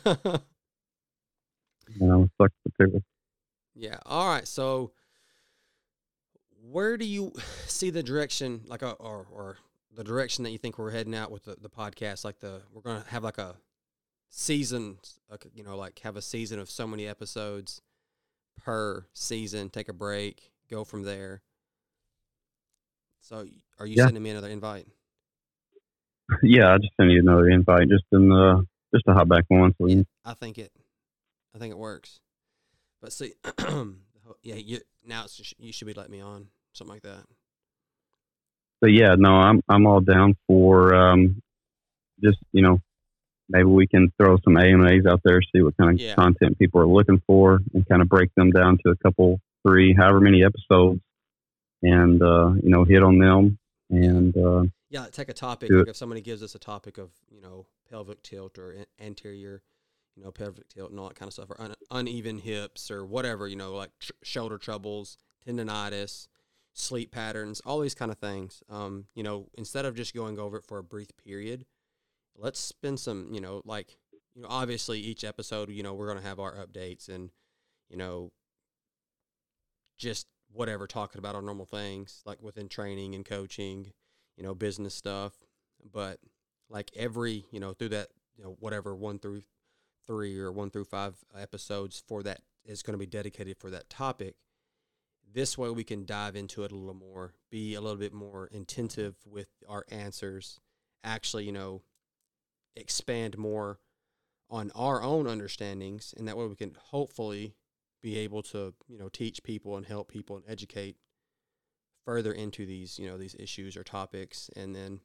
[2.08, 3.04] know, suck the pickles.
[3.76, 3.98] yeah.
[4.06, 4.48] All right.
[4.48, 4.92] So,
[6.62, 7.34] where do you
[7.68, 9.58] see the direction, like, a, or or
[9.96, 12.24] the direction that you think we're heading out with the, the podcast?
[12.26, 13.56] Like the we're gonna have like a
[14.30, 14.98] season,
[15.30, 17.82] like you know, like have a season of so many episodes
[18.64, 19.70] per season.
[19.70, 21.42] Take a break, go from there.
[23.22, 23.46] So,
[23.80, 24.06] are you Yeah.
[24.06, 24.88] sending me another invite?
[26.42, 29.74] Yeah, I just sent you another invite just in the just to hop back on.
[29.78, 30.72] So Yeah, I think it.
[31.54, 32.22] I think it works.
[33.02, 33.34] But see,
[34.42, 37.26] yeah, you now it's just, you should be letting me on something like that.
[38.84, 41.42] But yeah, no, I'm I'm all down for um,
[42.22, 42.82] just you know
[43.48, 46.16] maybe we can throw some AMAs out there, see what kind of Yeah.
[46.16, 49.94] content people are looking for, and kind of break them down to a couple, three,
[49.94, 51.00] however many episodes,
[51.82, 53.58] and uh, you know hit on them.
[53.90, 55.70] And uh, Yeah, take a topic.
[55.72, 59.62] Like if somebody gives us a topic of you know pelvic tilt or an- anterior,
[60.18, 63.06] you know pelvic tilt and all that kind of stuff, or un- uneven hips or
[63.06, 65.18] whatever, you know like tr- shoulder troubles,
[65.48, 66.28] tendonitis,
[66.74, 68.64] sleep patterns, all these kind of things.
[68.70, 71.66] Um, you know, instead of just going over it for a brief period,
[72.36, 73.98] let's spend some, you know, like
[74.36, 77.30] you know, obviously each episode, you know, we're gonna have our updates and
[77.90, 78.32] you know,
[79.98, 83.92] just whatever talking about our normal things like within training and coaching
[84.38, 85.34] you know, business stuff.
[85.92, 86.20] But
[86.70, 89.44] like every, you know, through that, you know, whatever one through
[90.08, 93.90] three or one through five episodes for that is going to be dedicated for that
[93.90, 94.36] topic.
[95.34, 98.48] This way we can dive into it a little more, be a little bit more
[98.48, 100.60] intensive with our answers,
[101.04, 101.82] actually, you know,
[102.76, 103.80] expand more
[104.50, 106.14] on our own understandings.
[106.16, 107.56] And that way we can hopefully
[108.02, 110.98] be able to, you know, teach people and help people and educate
[112.06, 115.00] further into these you know these issues or topics and then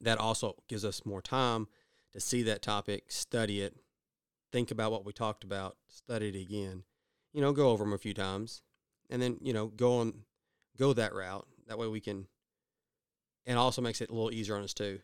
[0.00, 1.68] that also gives us more time
[2.12, 3.76] to see that topic study it
[4.50, 6.82] think about what we talked about study it again
[7.32, 8.62] you know, go over them a few times,
[9.10, 10.14] and then you know go on
[10.78, 11.46] go that route.
[11.66, 12.26] That way we can,
[13.46, 15.00] and also makes it a little easier on us too.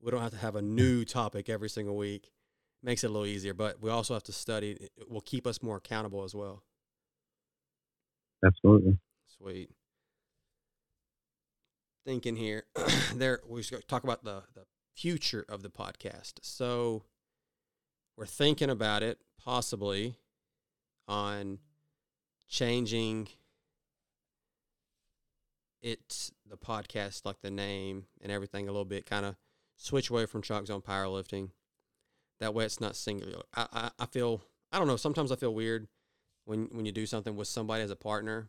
[0.00, 2.32] We don't have to have a new topic every single week.
[2.82, 4.72] Makes it a little easier, but we also have to study.
[4.72, 6.64] It will keep us more accountable as well.
[8.44, 8.98] Absolutely.
[9.38, 9.70] Sweet.
[12.04, 12.64] Thinking here,
[13.14, 14.64] there we should talk about the the
[14.96, 16.34] future of the podcast.
[16.42, 17.04] So
[18.16, 20.16] we're thinking about it possibly
[21.08, 21.58] on
[22.48, 23.28] changing
[25.82, 29.36] it the podcast like the name and everything a little bit kind of
[29.76, 31.50] switch away from chalk zone powerlifting
[32.40, 35.54] that way it's not singular I, I i feel i don't know sometimes i feel
[35.54, 35.88] weird
[36.44, 38.48] when when you do something with somebody as a partner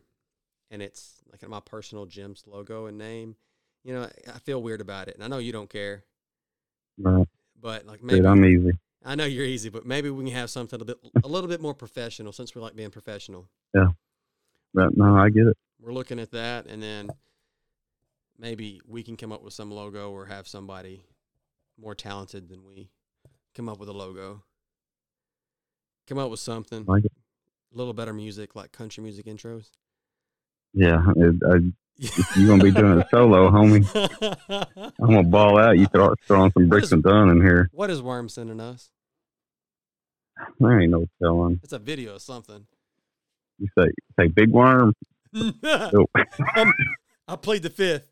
[0.70, 3.36] and it's like my personal gym's logo and name
[3.82, 6.04] you know i feel weird about it and i know you don't care
[6.98, 7.26] Right.
[7.60, 8.70] but like maybe Dude, I'm easy.
[9.04, 11.60] I know you're easy, but maybe we can have something a bit a little bit
[11.60, 13.48] more professional since we like being professional.
[13.74, 13.88] Yeah.
[14.72, 15.58] But no, I get it.
[15.84, 17.10] We're looking at that and then
[18.38, 21.04] maybe we can come up with some logo or have somebody
[21.78, 22.88] more talented than we
[23.54, 24.42] come up with a logo.
[26.08, 26.86] Come up with something.
[26.86, 27.04] Like.
[27.04, 29.70] A little better music like country music intros.
[30.72, 31.04] Yeah.
[31.06, 31.72] I,
[32.36, 33.84] you're gonna be doing a solo, homie.
[34.98, 35.76] I'm gonna ball out.
[35.78, 37.68] You throw throwing some bricks and done in here.
[37.72, 38.90] what is Worm sending us?
[40.58, 41.60] There ain't no telling.
[41.62, 42.66] It's a video of something.
[43.58, 44.94] You say say big worm.
[45.34, 46.06] Oh.
[47.28, 48.10] I played the fifth.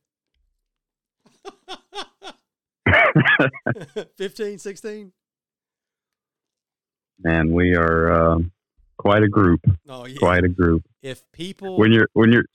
[4.16, 5.12] 15, 16?
[7.20, 8.52] Man, we are um,
[8.98, 9.60] quite a group.
[9.88, 10.16] Oh yeah.
[10.18, 10.84] Quite a group.
[11.02, 12.46] If people When you're when you're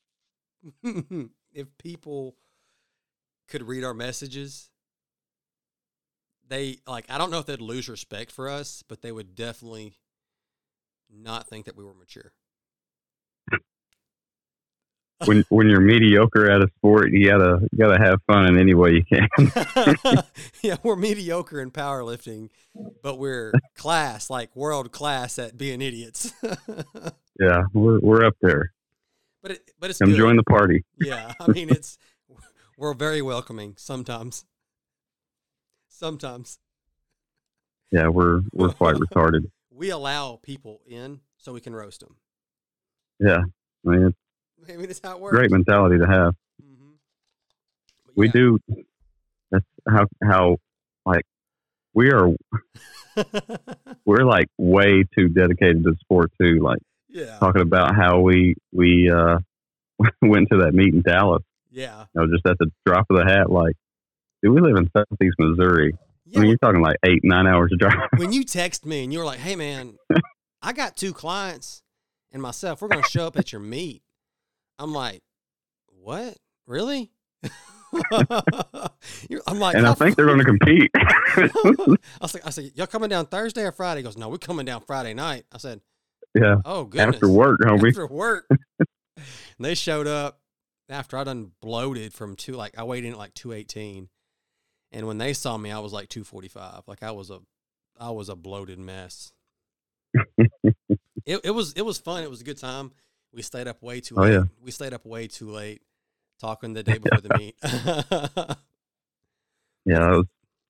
[1.53, 2.35] if people
[3.47, 4.69] could read our messages,
[6.47, 9.93] they like I don't know if they'd lose respect for us, but they would definitely
[11.09, 12.33] not think that we were mature.
[15.25, 18.73] When when you're mediocre at a sport, you gotta you gotta have fun in any
[18.73, 19.27] way you can.
[20.61, 22.49] yeah, we're mediocre in powerlifting,
[23.01, 26.33] but we're class, like world class at being idiots.
[27.39, 28.71] yeah, we're we're up there.
[29.41, 30.17] but it, but it's Come good.
[30.17, 30.83] join the party.
[30.99, 31.97] Yeah, I mean it's
[32.77, 34.45] we're very welcoming sometimes.
[35.89, 36.59] Sometimes
[37.91, 39.49] Yeah, we're we're quite retarded.
[39.71, 42.17] we allow people in so we can roast them.
[43.19, 43.39] Yeah,
[43.85, 44.15] I mean
[44.69, 45.35] I mean, that's how it works.
[45.35, 46.35] great mentality to have.
[46.61, 46.93] Mhm.
[48.05, 48.59] But We do.
[49.51, 50.57] That's how how
[51.05, 51.23] like
[51.93, 52.29] we are.
[54.05, 56.59] We're like way too dedicated to sport too.
[56.61, 59.39] Like yeah, talking about how we we uh
[60.21, 61.43] went to that meet in Dallas.
[61.71, 63.49] yeah, You know, just at the drop of the hat.
[63.49, 63.75] Like,
[64.43, 65.97] do we live in Southeast Missouri?
[66.25, 66.37] yeah.
[66.37, 68.09] I mean, you're talking like eight nine hours of drive.
[68.17, 69.97] when you text me and you're like, "Hey, man,
[70.61, 71.81] I got two clients
[72.31, 72.81] and myself.
[72.81, 74.03] We're going to show up at your meet,"
[74.79, 75.21] I'm like,
[75.87, 76.37] "What?
[76.65, 77.11] Really?"
[79.47, 80.91] I'm like, and I think they're going to compete.
[80.95, 83.99] I was like, I said, y'all coming down Thursday or Friday?
[83.99, 85.45] He goes, no, we're coming down Friday night.
[85.51, 85.81] I said,
[86.35, 87.15] yeah, oh goodness.
[87.15, 87.89] after work, homie.
[87.89, 88.45] After work.
[88.49, 89.27] and
[89.59, 90.39] they showed up
[90.89, 94.09] after I done bloated from two, like I weighed in at like 218.
[94.91, 96.83] And when they saw me, I was like 245.
[96.87, 97.39] Like I was a,
[97.99, 99.31] I was a bloated mess.
[100.37, 102.23] it, it was, it was fun.
[102.23, 102.91] It was a good time.
[103.33, 104.33] We stayed up way too Oh, late.
[104.33, 104.43] yeah.
[104.63, 105.81] We stayed up way too late
[106.39, 107.55] talking the day before the meet.
[109.85, 110.25] Yeah, I was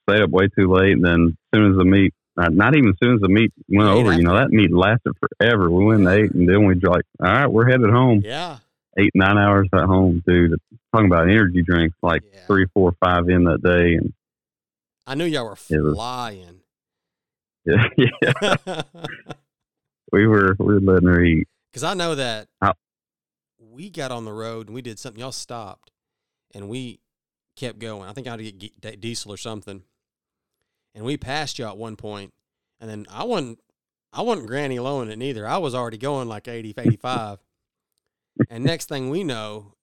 [0.08, 2.90] stayed up way too late, and then as soon as the meet, not, not even
[2.90, 5.72] as soon as the meet went over, you know, that meet lasted forever.
[5.72, 8.22] We went eight, and then we like, all right, we're headed home.
[8.24, 8.60] yeah.
[9.00, 10.54] Eight, nine hours at home, dude.
[10.94, 12.46] Talking about energy drinks, like Yeah.
[12.46, 14.14] three, four, five in that day, and
[15.08, 16.62] I knew y'all were It was- flying.
[17.66, 18.82] yeah, yeah,
[20.12, 21.48] we were we were letting her eat.
[21.78, 22.74] Because I know that How-
[23.60, 25.20] we got on the road and we did something.
[25.20, 25.92] Y'all stopped
[26.56, 27.02] and we
[27.56, 28.10] kept going.
[28.10, 29.84] I think I had to get diesel or something.
[30.96, 32.34] And we passed y'all at one point,
[32.80, 33.60] And then I wasn't,
[34.12, 35.48] I wasn't granny lowing it neither.
[35.48, 37.38] I was already going like 80, 85.
[38.50, 39.76] and next thing we know,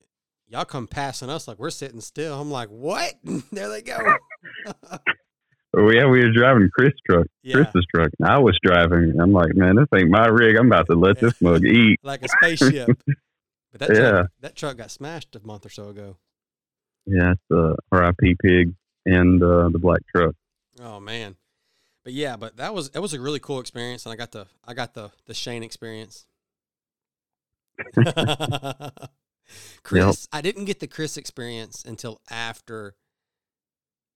[0.49, 2.41] y'all come passing us like we're sitting still.
[2.41, 3.15] I'm like, what?
[3.53, 4.17] there they go.
[5.77, 7.55] Oh, yeah, we were driving Chris' truck, yeah.
[7.55, 8.11] Chris's truck.
[8.21, 9.15] And I was driving.
[9.21, 10.57] I'm like, man, this ain't my rig.
[10.57, 11.99] I'm about to let this mug eat.
[12.05, 12.99] like a spaceship.
[13.77, 14.11] But that Yeah.
[14.11, 16.17] truck, that truck got smashed a month or so ago.
[17.07, 18.73] Yeah, it's the RIP pig
[19.05, 20.37] and uh, the black truck.
[20.81, 21.35] Oh man.
[22.05, 24.47] But yeah, but that was that was a really cool experience and I got the
[24.65, 26.27] I got the the Shane experience.
[29.83, 32.95] Chris, I didn't get the Chris experience until after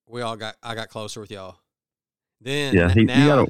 [0.09, 1.57] we all got I got closer with y'all.
[2.41, 3.49] Then Yeah, he- you gotta-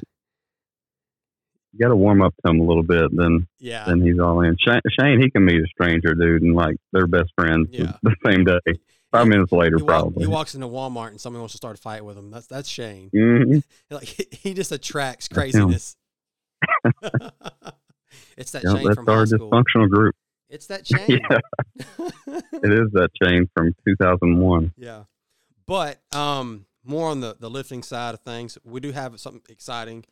[1.71, 3.15] you got to warm up to him a little bit.
[3.15, 3.85] Then Yeah.
[3.85, 4.57] then he's all in.
[4.59, 7.93] Shane, Shane, he can meet a stranger, dude, and like they're best friends Yeah.
[8.01, 8.59] the same day.
[9.11, 10.23] Five minutes later, he, walk- probably.
[10.23, 12.31] he walks into Walmart and somebody wants to start a fight with him.
[12.31, 13.09] That's that's Shane.
[13.13, 13.63] Mhm.
[13.91, 15.95] Like he just attracts craziness.
[18.37, 20.15] it's that Yeah, Shane that's from our dysfunctional group.
[20.49, 21.19] It's that Shane.
[21.19, 24.73] It is that chain from 2001.
[24.77, 25.03] Yeah.
[25.69, 30.03] But um, more on the, the lifting side of things, we do have something exciting.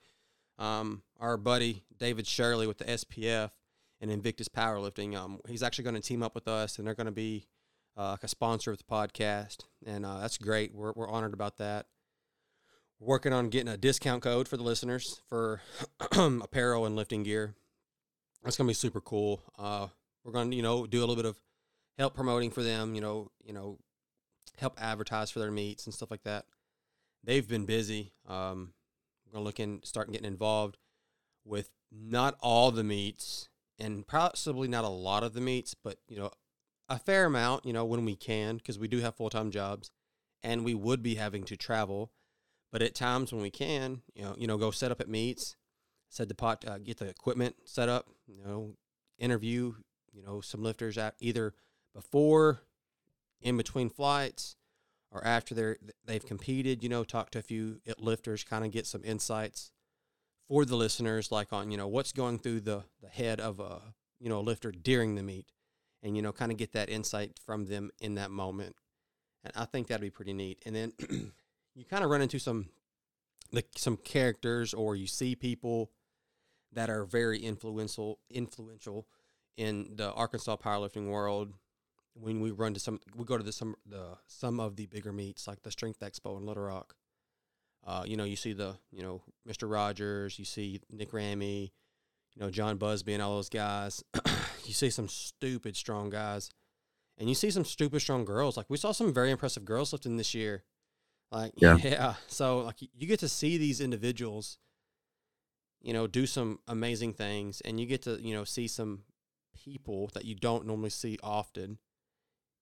[0.60, 3.50] Um, our buddy David Shirley with the SPF
[4.00, 7.08] and Invictus Powerlifting, um, he's actually going to team up with us, and they're going
[7.08, 7.48] to be
[7.98, 10.76] uh, a sponsor of the podcast, and uh, that's great.
[10.76, 11.88] We're we're honored about that.
[13.00, 15.62] Working on getting a discount code for the listeners for
[16.12, 17.56] apparel and lifting gear.
[18.44, 19.42] That's going to be super cool.
[19.58, 19.88] Uh,
[20.24, 21.42] we're going to you know do a little bit of
[21.98, 22.94] help promoting for them.
[22.94, 23.80] You know you know
[24.58, 26.46] help advertise for their meets and stuff like that.
[27.24, 28.14] They've been busy.
[28.28, 28.74] Um,
[29.26, 30.78] we're gonna look in, start getting involved
[31.46, 36.18] with not all the meets and possibly not a lot of the meets, but you
[36.18, 36.32] know,
[36.90, 37.66] a fair amount.
[37.66, 39.92] You know, when we can, because we do have full time jobs,
[40.44, 42.12] and we would be having to travel.
[42.72, 45.56] But at times when we can, you know, you know, go set up at meets,
[46.10, 48.08] set the pot, uh, get the equipment set up.
[48.28, 48.76] You know,
[49.18, 49.74] interview,
[50.12, 51.54] you know, some lifters at either
[51.94, 52.62] before
[53.42, 54.56] in between flights
[55.12, 58.86] or after they're they've competed you know talk to a few lifters kind of get
[58.86, 59.72] some insights
[60.48, 63.82] for the listeners like on you know what's going through the the head of a
[64.20, 65.52] you know lifter during the meet
[66.04, 68.76] and you know kind of get that insight from them in that moment.
[69.44, 70.62] And i think that'd be pretty neat.
[70.66, 70.94] And then
[71.76, 72.70] you kind of run into some
[73.76, 75.92] some characters or you see people
[76.74, 79.08] that are very influential influential
[79.56, 81.54] in the arkansas powerlifting world
[82.20, 85.12] when we run to some we go to the some the some of the bigger
[85.12, 86.96] meets like the strength expo in little rock.
[87.86, 91.72] Uh, you know you see the you know mr rogers you see nick ramey
[92.36, 94.04] you know john busby and all those guys.
[94.68, 96.50] You see some stupid strong guys.
[97.18, 98.58] And you see some stupid strong girls.
[98.58, 100.64] Like we saw some very impressive girls lifting this year.
[101.32, 101.78] Like Yeah.
[101.84, 102.16] yeah.
[102.28, 104.58] So like you get to see these individuals
[105.82, 107.62] you know do some amazing things.
[107.62, 109.04] And you get to you know see some
[109.56, 111.80] people that you don't normally see often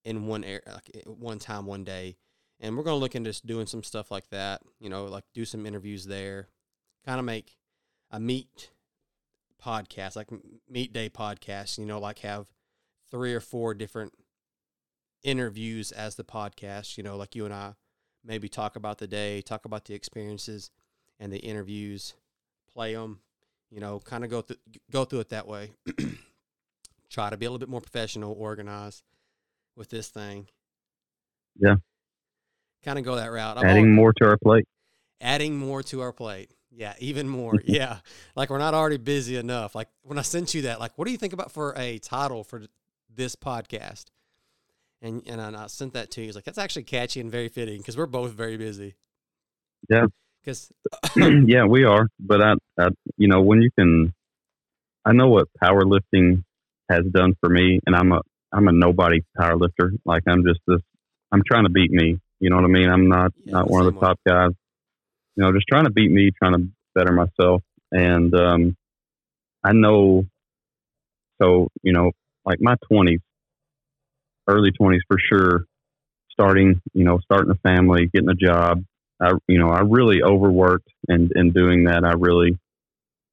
[0.05, 2.15] in one air like eh, one time one day.
[2.61, 5.43] And we're going to look into doing some stuff like that you know like do
[5.43, 6.47] some interviews there.
[7.05, 7.57] Kind of make
[8.11, 8.71] a meet
[9.63, 10.27] podcast like
[10.69, 12.45] meet day podcast you know like have
[13.09, 14.13] three or four different
[15.23, 17.73] interviews as the podcast you know like you and i
[18.23, 20.69] maybe talk about the day talk about the experiences
[21.19, 22.13] and the interviews
[22.71, 23.21] play them
[23.71, 24.57] you know kind of go through
[24.91, 25.71] go through it that way.
[27.09, 29.03] Try to be a little bit more professional organized
[29.75, 30.47] with this thing.
[31.57, 31.75] Yeah.
[32.83, 33.57] kind of go that route.
[33.57, 34.65] I've Adding al- more to our plate.
[35.21, 36.51] adding more to our plate.
[36.71, 37.53] Yeah even more.
[37.65, 37.99] Yeah.
[38.35, 39.75] Like we're not already busy enough.
[39.75, 42.43] Like when i sent you that like what do you think about for a title
[42.43, 42.63] for
[43.13, 44.05] this podcast?
[45.01, 46.27] And and I, and I sent that to you.
[46.27, 48.95] He's like that's actually catchy and very fitting because we're both very busy.
[49.89, 50.07] Yeah.
[50.43, 50.71] because
[51.15, 52.07] yeah, we are.
[52.19, 54.13] But I, I, you know, when you can,
[55.05, 56.43] I know what powerlifting
[56.89, 58.21] has done for me, and I'm a,
[58.55, 59.91] I'm a nobody powerlifter.
[60.05, 60.81] Like I'm just this,
[61.31, 62.19] I'm trying to beat me.
[62.39, 62.89] You know what I mean?
[62.89, 64.51] I'm not, Yeah, not one of the top guys.
[65.35, 68.77] You know, just trying to beat me, trying to better myself, and um,
[69.63, 70.25] I know.
[71.41, 72.11] So you know,
[72.45, 73.19] like my twenties,
[74.47, 75.65] early twenties for sure.
[76.31, 78.83] Starting, you know, starting a family, getting a job,
[79.21, 82.57] I you know I really overworked and in doing that I really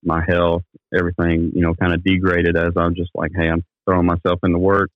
[0.05, 0.63] my health
[0.97, 4.59] everything you know kind of degraded as I'm just like hey I'm throwing myself into
[4.59, 4.91] work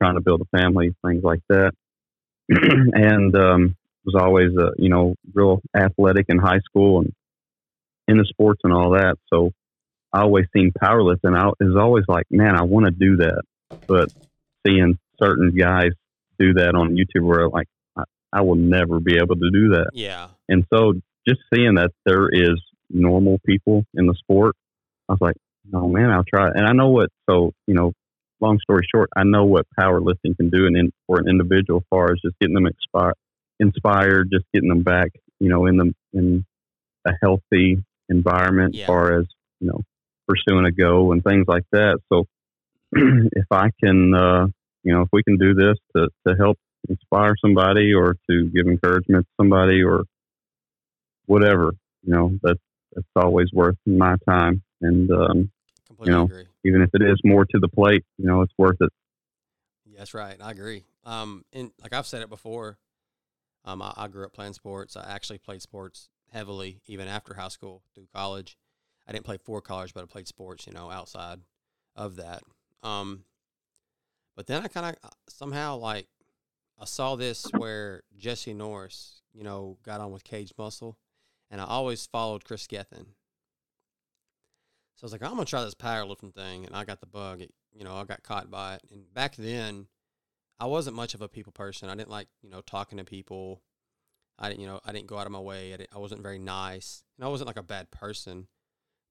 [0.00, 1.72] trying to build a family things like that.
[2.50, 7.12] And um, was always a you know real athletic in high school and
[8.08, 9.16] into sports and all that.
[9.32, 9.52] So
[10.12, 13.42] I always seemed powerless, and I was always like man I want to do that.
[13.86, 14.12] But
[14.66, 15.92] seeing certain guys
[16.38, 19.90] do that on YouTube where like I, I will never be able to do that.
[19.92, 20.28] Yeah.
[20.48, 20.94] And so
[21.28, 24.56] just seeing that there is normal people in the sport,
[25.08, 25.36] I was like,
[25.70, 26.48] no, man, I'll try.
[26.48, 27.92] And I know what, so, you know,
[28.40, 31.86] long story short, I know what powerlifting can do and in, for an individual as
[31.90, 33.12] far as just getting them expi-
[33.58, 36.44] inspired, just getting them back, you know, in the, in
[37.06, 38.84] a healthy environment Yeah.
[38.84, 39.26] as far as,
[39.60, 39.82] you know,
[40.28, 41.98] pursuing a goal and things like that.
[42.12, 42.26] So
[42.92, 44.46] if I can, uh,
[44.82, 48.66] you know, if we can do this to, to help inspire somebody or to give
[48.66, 50.04] encouragement to somebody or
[51.26, 51.72] whatever,
[52.02, 52.60] you know, that's
[52.94, 54.62] that's always worth my time.
[54.80, 55.50] And um,
[55.86, 58.76] completely know, agree even if it is more to the plate, you know, it's worth
[58.80, 58.90] it.
[59.96, 60.36] That's right.
[60.40, 60.84] I agree.
[61.04, 62.78] Um, and like I've said it before,
[63.64, 64.96] um, I, I grew up playing sports.
[64.96, 68.56] I actually played sports heavily even after high school through college.
[69.06, 71.40] I didn't play for college, but I played sports, you know, outside
[71.96, 72.42] of that.
[72.82, 73.24] Um,
[74.36, 76.06] but then I kind of somehow like
[76.80, 80.96] I saw this where Jesse Norris, you know, got on with Cage Muscle,
[81.50, 83.06] and I always followed Chris Gethin.
[85.00, 87.40] So I was like, I'm gonna try this powerlifting thing, and I got the bug.
[87.40, 88.82] It, you know, I got caught by it.
[88.92, 89.86] And back then,
[90.58, 91.88] I wasn't much of a people person.
[91.88, 93.62] I didn't like, you know, talking to people.
[94.38, 95.72] I didn't, you know, I didn't go out of my way.
[95.72, 98.48] I, I wasn't very nice, and I wasn't like a bad person,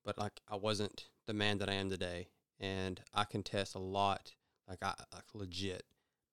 [0.05, 2.27] but like I wasn't the man that I am today.
[2.59, 4.33] And I can contest a lot.
[4.67, 5.85] Like I like legit,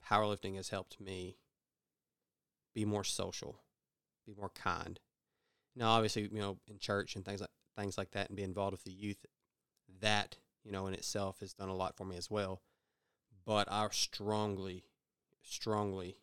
[0.07, 1.39] powerlifting has helped me
[2.75, 3.63] be more social,
[4.27, 5.01] be more kind.
[5.75, 7.49] Now, obviously, you know, in church and things like
[7.79, 9.25] things like that, and be involved with the youth,
[10.01, 12.63] that you know in itself has done a lot for me as well.
[13.45, 14.85] But I strongly,
[15.43, 16.17] strongly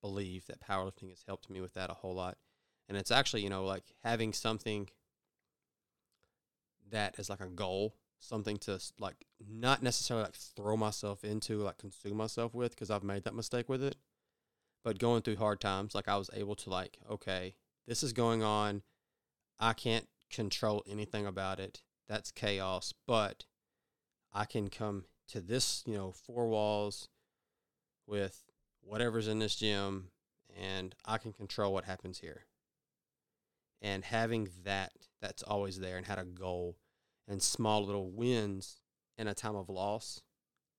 [0.00, 2.38] believe that powerlifting has helped me with that a whole lot.
[2.88, 4.88] And it's actually, you know, like having something
[6.90, 11.78] that is like a goal, something to like not necessarily like throw myself into, like
[11.78, 13.96] consume myself with, because I've made that mistake with it.
[14.84, 17.54] But going through hard times, like I was able to, like, okay,
[17.86, 18.82] this is going on.
[19.58, 21.82] I can't control anything about it.
[22.08, 22.92] That's chaos.
[23.06, 23.44] But
[24.32, 27.08] I can come to this, you know, four walls
[28.06, 28.44] with
[28.82, 30.08] whatever's in this gym
[30.60, 32.44] and I can control what happens here.
[33.80, 36.76] And having that, that's always there and had a goal
[37.28, 38.82] and small little wins
[39.18, 40.20] in a time of loss,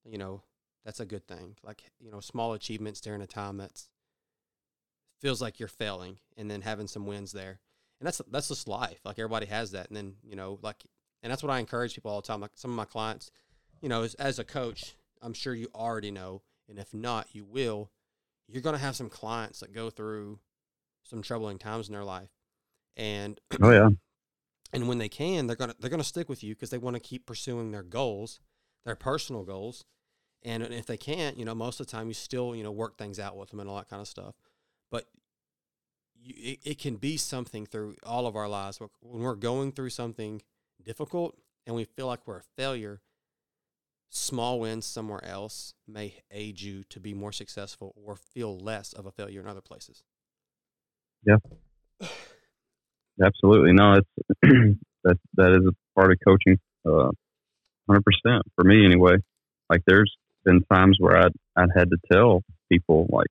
[0.05, 0.43] you know,
[0.85, 1.55] that's a good thing.
[1.63, 3.89] Like, you know, small achievements during a time that's
[5.21, 7.59] feels like you're failing and then having some wins there.
[7.99, 8.99] And that's that's just life.
[9.05, 9.87] Like everybody has that.
[9.87, 10.83] And then, you know, like
[11.23, 12.41] and that's what I encourage people all the time.
[12.41, 13.31] Like some of my clients,
[13.81, 17.45] you know, as, as a coach, I'm sure you already know, and if not, you
[17.45, 17.89] will.
[18.47, 20.39] You're going to have some clients that go through
[21.01, 22.29] some troubling times in their life,
[22.97, 23.89] and oh yeah,
[24.73, 26.99] and when they can, they're gonna they're gonna stick with you because they want to
[26.99, 28.41] keep pursuing their goals,
[28.85, 29.85] their personal goals,
[30.43, 32.97] and if they can't, you know, most of the time you still you know work
[32.97, 34.35] things out with them and all that kind of stuff,
[34.91, 35.05] but
[36.15, 39.89] you, it, it can be something through all of our lives when we're going through
[39.89, 40.41] something
[40.85, 43.01] difficult and we feel like we're a failure
[44.09, 49.07] small wins somewhere else may aid you to be more successful or feel less of
[49.07, 50.03] a failure in other places.
[51.25, 51.37] Yeah.
[53.23, 53.73] Absolutely.
[53.73, 54.39] No, it's
[55.03, 57.11] that that is a part of coaching uh
[57.89, 58.01] 100%
[58.55, 59.17] for me anyway.
[59.69, 60.15] Like there's
[60.45, 63.27] been times where I'd, I'd had to tell people like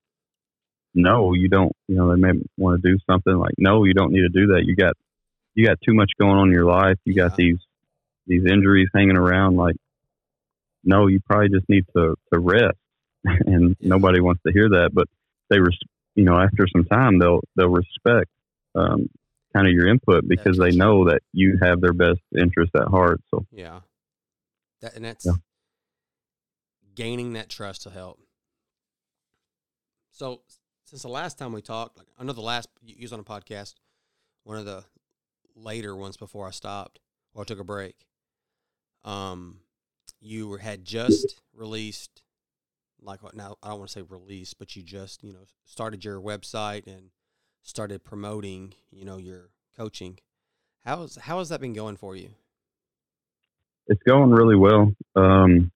[0.95, 4.11] no, you don't, you know, they may want to do something like no, you don't
[4.11, 4.63] need to do that.
[4.65, 4.95] You got
[5.55, 6.97] you got too much going on in your life.
[7.05, 7.57] You got these
[8.25, 9.75] these injuries hanging around like
[10.83, 12.77] no, you probably just need to, to rest.
[13.25, 15.07] and nobody wants to hear that, but
[15.49, 15.79] they, res-
[16.15, 18.29] you know, after some time, they'll, they'll respect,
[18.75, 19.09] um,
[19.53, 22.89] kind of your input because that's they know that you have their best interest at
[22.89, 23.21] heart.
[23.31, 23.79] So, yeah.
[24.81, 25.33] That, and that's yeah.
[26.95, 28.19] gaining that trust to help.
[30.11, 30.41] So,
[30.83, 33.23] since the last time we talked, like I know the last you was on a
[33.23, 33.75] podcast,
[34.43, 34.83] one of the
[35.55, 36.99] later once before I stopped
[37.33, 37.95] or took a break.
[39.03, 39.59] Um,
[40.19, 42.23] you had just released
[43.01, 46.05] like what now I don't want to say released, but you just, you know, started
[46.05, 47.09] your website and
[47.61, 50.19] started promoting, you know, your coaching.
[50.85, 52.29] How's how has that been going for you?
[53.87, 54.93] It's going really well.
[55.15, 55.71] Um,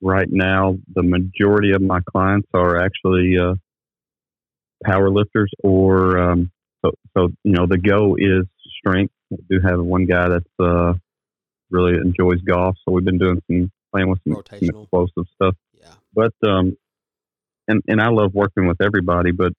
[0.00, 3.54] right now, the majority of my clients are actually uh,
[4.84, 6.50] power lifters, or um,
[6.84, 8.46] so, so you know, the go is
[8.78, 9.12] strength.
[9.32, 10.94] I do have one guy that's uh,
[11.70, 15.54] really enjoys golf, so we've been doing some playing with some, some explosive stuff.
[15.74, 15.94] Yeah.
[16.14, 16.76] But um,
[17.66, 19.52] and and I love working with everybody, but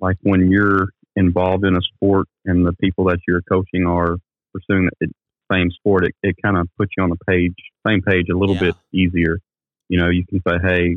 [0.00, 4.16] like when you're involved in a sport and the people that you're coaching are
[4.54, 5.08] pursuing the
[5.52, 7.54] same sport, it, it kind of puts you on the page,
[7.86, 8.60] same page, a little yeah.
[8.60, 9.38] bit easier.
[9.88, 10.96] You know, you can say, "Hey,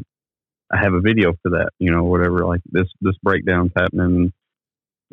[0.72, 2.45] I have a video for that," you know, whatever.
[2.45, 4.32] Like this, this breakdown's happening.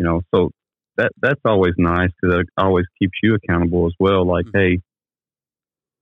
[0.01, 0.51] You know, so
[0.97, 4.25] that that's always nice because it always keeps you accountable as well.
[4.25, 4.59] Like, mm-hmm.
[4.59, 4.81] hey,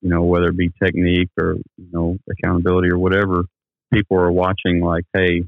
[0.03, 3.42] you know, whether it be technique or, you know, accountability or whatever,
[3.92, 5.42] people are watching like, hey,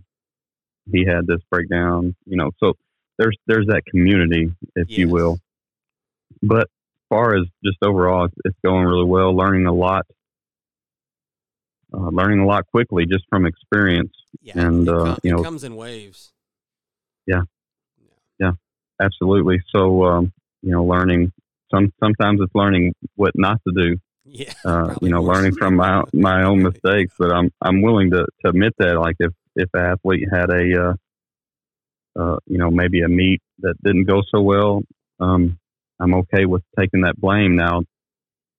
[0.90, 2.72] he had this breakdown, you know, so
[3.18, 4.98] there's there's that community, if yes.
[4.98, 5.38] you will.
[6.42, 9.32] But as far as just overall, it's going really well.
[9.32, 10.06] Learning a lot,
[11.94, 14.10] uh, learning a lot quickly just from experience.
[14.42, 16.32] Yeah, and uh, com- you know, comes in waves.
[17.28, 17.42] Yeah,
[19.00, 19.62] absolutely.
[19.74, 20.32] So um,
[20.62, 21.32] you know, learning
[21.72, 26.02] some sometimes it's learning what not to do yeah, uh, you know, learning from my
[26.12, 27.14] my own mistakes.
[27.18, 28.98] But I'm I'm willing to, to admit that.
[28.98, 30.94] Like if if an athlete had a uh,
[32.20, 34.82] uh, you know maybe a meet that didn't go so well,
[35.18, 35.58] um,
[35.98, 37.56] I'm okay with taking that blame.
[37.56, 37.82] Now,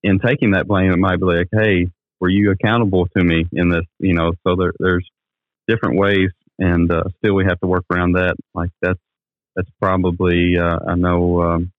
[0.03, 1.87] in taking that blame, it might be like, hey,
[2.19, 3.85] were you accountable to me in this?
[3.99, 5.07] You know, so there, there's
[5.67, 6.29] different ways,
[6.59, 8.35] and uh, still we have to work around that.
[8.53, 8.99] Like that's
[9.56, 11.72] that's probably uh, I know um,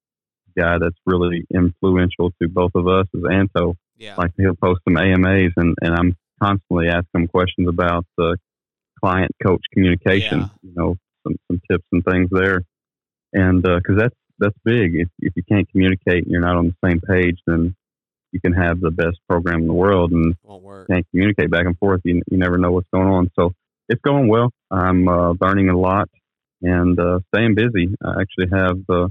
[0.57, 3.77] guy that's really influential to both of us is Anto.
[3.97, 4.17] Yeah.
[4.17, 8.37] Like he'll post some AMAs, and and I'm constantly asking him questions about the
[9.03, 10.41] client coach communication.
[10.41, 10.49] Yeah.
[10.63, 12.63] You know, some some tips and things there,
[13.33, 14.97] and because that's that's big.
[14.97, 17.75] If if you can't communicate and you're not on the same page, then
[18.33, 20.35] you can have the best program in the world and
[20.91, 22.01] can't communicate back and forth.
[22.05, 23.31] You, you never know what's going on.
[23.39, 23.53] So
[23.91, 24.51] it's going well.
[24.71, 26.09] I'm uh, learning a lot
[26.63, 27.95] and uh, staying busy.
[28.03, 29.09] I actually have uh,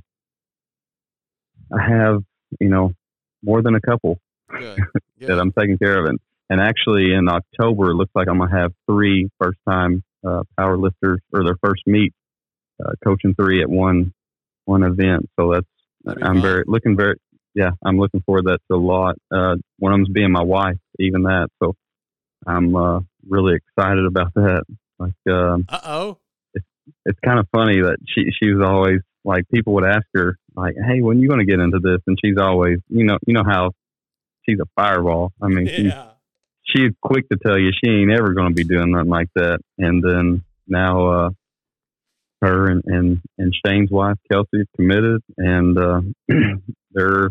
[1.71, 2.23] I have
[2.59, 2.93] you know
[3.43, 6.05] more than a couple that I'm taking care of.
[6.05, 10.43] And, and actually, in October, it looks like I'm gonna have three first time uh,
[10.57, 12.13] power lifters or their first meet,
[12.83, 14.13] uh, coaching three at one
[14.65, 15.29] one event.
[15.39, 15.67] So that's
[16.03, 17.15] That'd I'm very looking very
[17.53, 19.15] yeah I'm looking forward to that to a lot.
[19.31, 21.49] Uh, one of them's being my wife, even that.
[21.61, 21.75] So
[22.45, 24.63] I'm uh, really excited about that.
[24.99, 26.17] Like um, Uh oh.
[27.05, 30.75] It's kind of funny that she she was always like people would ask her like,
[30.75, 33.33] "Hey, when are you going to get into this?" And she's always, you know, you
[33.33, 33.71] know how
[34.47, 35.31] she's a fireball.
[35.41, 36.09] I mean, she's Yeah.
[36.63, 39.59] she's quick to tell you she ain't ever going to be doing nothing like that.
[39.77, 41.29] And then now, uh,
[42.41, 46.01] her and, and, and Shane's wife, Kelsey, committed and, uh,
[46.91, 47.29] they're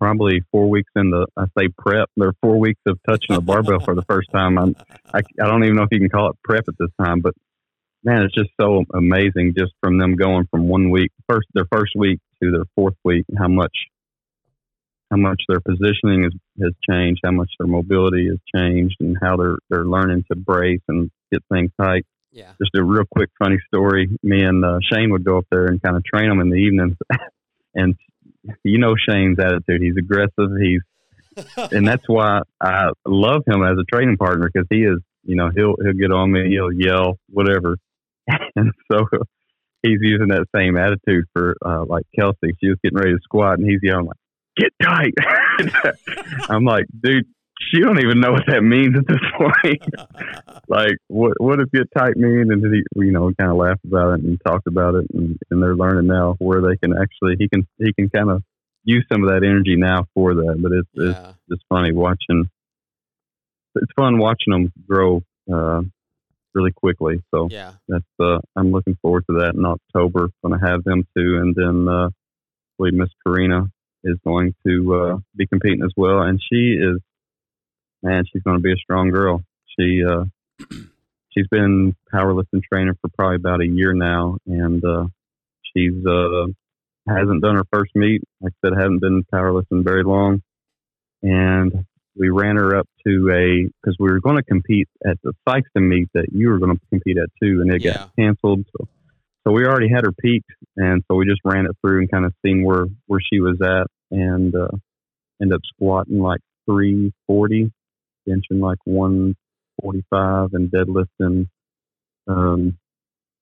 [0.00, 2.08] probably four weeks into, I say prep.
[2.16, 4.58] They're four weeks of touching a barbell for the first time.
[4.58, 4.74] I'm,
[5.12, 7.34] I, I don't even know if you can call it prep at this time, but
[8.04, 11.92] man, it's just so amazing just from them going from one week, first, their first
[11.96, 13.74] week to their fourth week, how much
[15.10, 19.36] how much their positioning has, has changed, how much their mobility has changed, and how
[19.36, 22.04] they're they're learning to brace and get things tight.
[22.30, 22.52] Yeah.
[22.62, 24.08] Just a real quick funny story.
[24.22, 26.56] Me and uh, Shane would go up there and kind of train them in the
[26.56, 26.96] evenings,
[27.74, 27.96] and
[28.62, 29.80] you know Shane's attitude.
[29.80, 30.50] He's aggressive.
[30.60, 30.82] He's
[31.72, 35.50] and that's why I love him as a training partner because he is, you know,
[35.54, 37.76] he'll he'll get on me, he'll yell, whatever,
[38.56, 39.06] and so
[39.82, 42.56] he's using that same attitude for uh, like Kelsey.
[42.60, 44.16] She was getting ready to squat, and he's yelling like,
[44.56, 45.14] "Get tight!"
[46.50, 47.26] I'm like, dude,
[47.70, 50.62] she don't even know what that means at this point.
[50.68, 52.50] like, what what does get tight mean?
[52.52, 55.62] And he, you know, kind of laughed about it and talked about it, and, and
[55.62, 58.42] they're learning now where they can actually he can he can kind of
[58.84, 60.56] use some of that energy now for that.
[60.60, 61.32] But it's it's yeah.
[61.48, 62.48] just funny watching.
[63.74, 65.22] It's fun watching them grow
[65.52, 65.82] uh,
[66.54, 67.22] really quickly.
[67.34, 67.72] So Yeah.
[67.88, 70.30] that's uh, I'm looking forward to that in October.
[70.44, 72.10] Going to have them too, and then uh, I
[72.78, 73.70] believe Miss Karina
[74.04, 76.98] is going to uh, be competing as well, and she is
[78.02, 79.42] man, she's going to be a strong girl.
[79.78, 80.24] She uh,
[81.30, 85.06] she's been powerlifting training for probably about a year now, and uh,
[85.74, 86.46] she's uh,
[87.08, 88.22] hasn't done her first meet.
[88.40, 90.42] Like I said, hasn't been powerlifting very long,
[91.22, 91.84] and
[92.18, 95.88] we ran her up to a because we were going to compete at the Sikeston
[95.88, 97.92] meet that you were going to compete at too, and it Yeah.
[97.92, 98.64] got canceled.
[98.76, 98.88] So,
[99.46, 102.24] so we already had her peaked, and so we just ran it through and kind
[102.26, 104.68] of seen where where she was at, and uh,
[105.40, 107.72] ended up squatting like three forty,
[108.28, 109.34] benching like one
[109.80, 111.48] forty five, and deadlifting.
[112.26, 112.78] Um,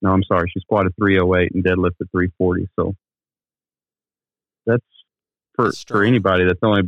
[0.01, 2.69] no, I'm sorry, she squatted three oh eight and deadlifted three forty.
[2.79, 2.95] So
[4.65, 4.85] that's
[5.55, 6.83] for That's for anybody that's only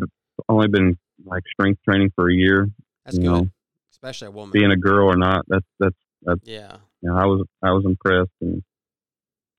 [0.48, 2.70] only been like strength training for a year,
[3.06, 3.30] That's you good.
[3.32, 3.50] know,
[3.92, 4.52] Especially a woman.
[4.52, 5.46] being a girl or not.
[5.48, 6.78] That's that's that's yeah.
[7.02, 8.64] you know, I was I was impressed, and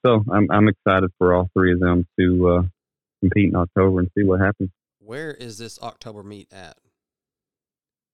[0.05, 2.63] so I'm I'm excited for all three of them to uh,
[3.21, 4.71] compete in October and see what happens.
[4.99, 6.77] Where is this October meet at?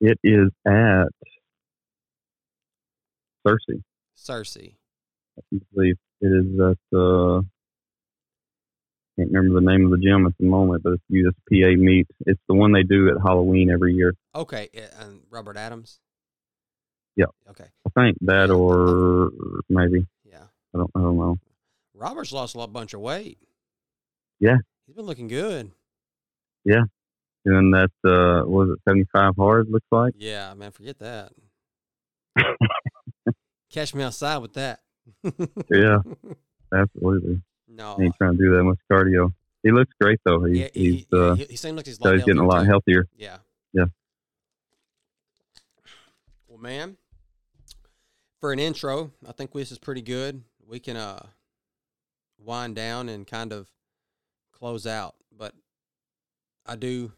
[0.01, 1.09] It is at
[3.47, 3.83] Searcy,
[4.17, 4.75] Searcy.
[5.39, 7.41] I believe it is at uh,
[9.17, 11.03] can't remember the name of the gym at the moment, but it's
[11.51, 12.07] USPA meet.
[12.27, 14.15] It's the one they do at Halloween every year.
[14.35, 14.69] Okay.
[15.01, 16.01] And Robert Adams?
[17.17, 17.27] Yeah.
[17.51, 17.65] Okay.
[17.87, 19.31] I think that or
[19.69, 20.45] maybe Yeah.
[20.75, 21.39] I don't I don't know.
[21.95, 23.39] Robert's lost a lot bunch of weight.
[24.39, 24.59] Yeah.
[24.87, 25.73] He's been looking good.
[27.47, 29.69] Doing that uh, was it 75 hard?
[29.71, 30.15] Looks like.
[30.19, 31.31] Yeah, man, forget that.
[33.71, 34.81] Catch me outside with that.
[35.71, 35.99] Yeah.
[36.75, 37.41] Absolutely.
[37.77, 37.97] No.
[38.01, 39.33] ain't trying to do that much cardio.
[39.63, 40.45] He looks great though.
[40.45, 42.67] He, yeah, he, he's uh, he, he seems like he's, he's getting a lot too.
[42.67, 43.07] healthier.
[43.17, 43.39] Yeah.
[43.73, 43.87] Yeah.
[46.49, 46.97] Well, man,
[48.41, 50.43] for an intro, I think this is pretty good.
[50.67, 51.27] We can uh
[52.39, 53.69] wind down and kind of
[54.53, 55.53] close out, but
[56.65, 57.13] I do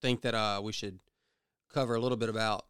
[0.00, 0.98] think that uh we should
[1.72, 2.64] cover a little bit about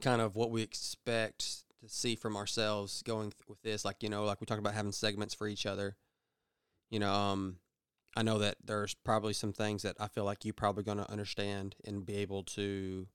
[0.00, 4.08] kind of what we expect to see from ourselves going th- with this like you
[4.08, 5.96] know like we talked about having segments for each other
[6.90, 7.56] you know um
[8.14, 11.10] I know that there's probably some things that I feel like you're probably going to
[11.10, 13.06] understand and be able to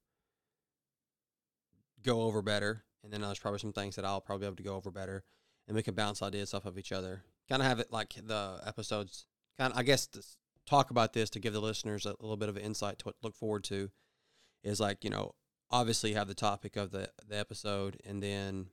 [2.03, 2.83] go over better.
[3.03, 5.23] And then there's probably some things that I'll probably be able to go over better.
[5.67, 7.23] And we can bounce ideas off of each other.
[7.47, 10.09] Kind of have it like the episodes, kind of, I guess,
[10.65, 13.27] talk about this to give the listeners a little bit of insight to what to
[13.27, 13.89] look forward to
[14.63, 15.33] is like, you know,
[15.69, 18.67] obviously have the topic of the, the episode and then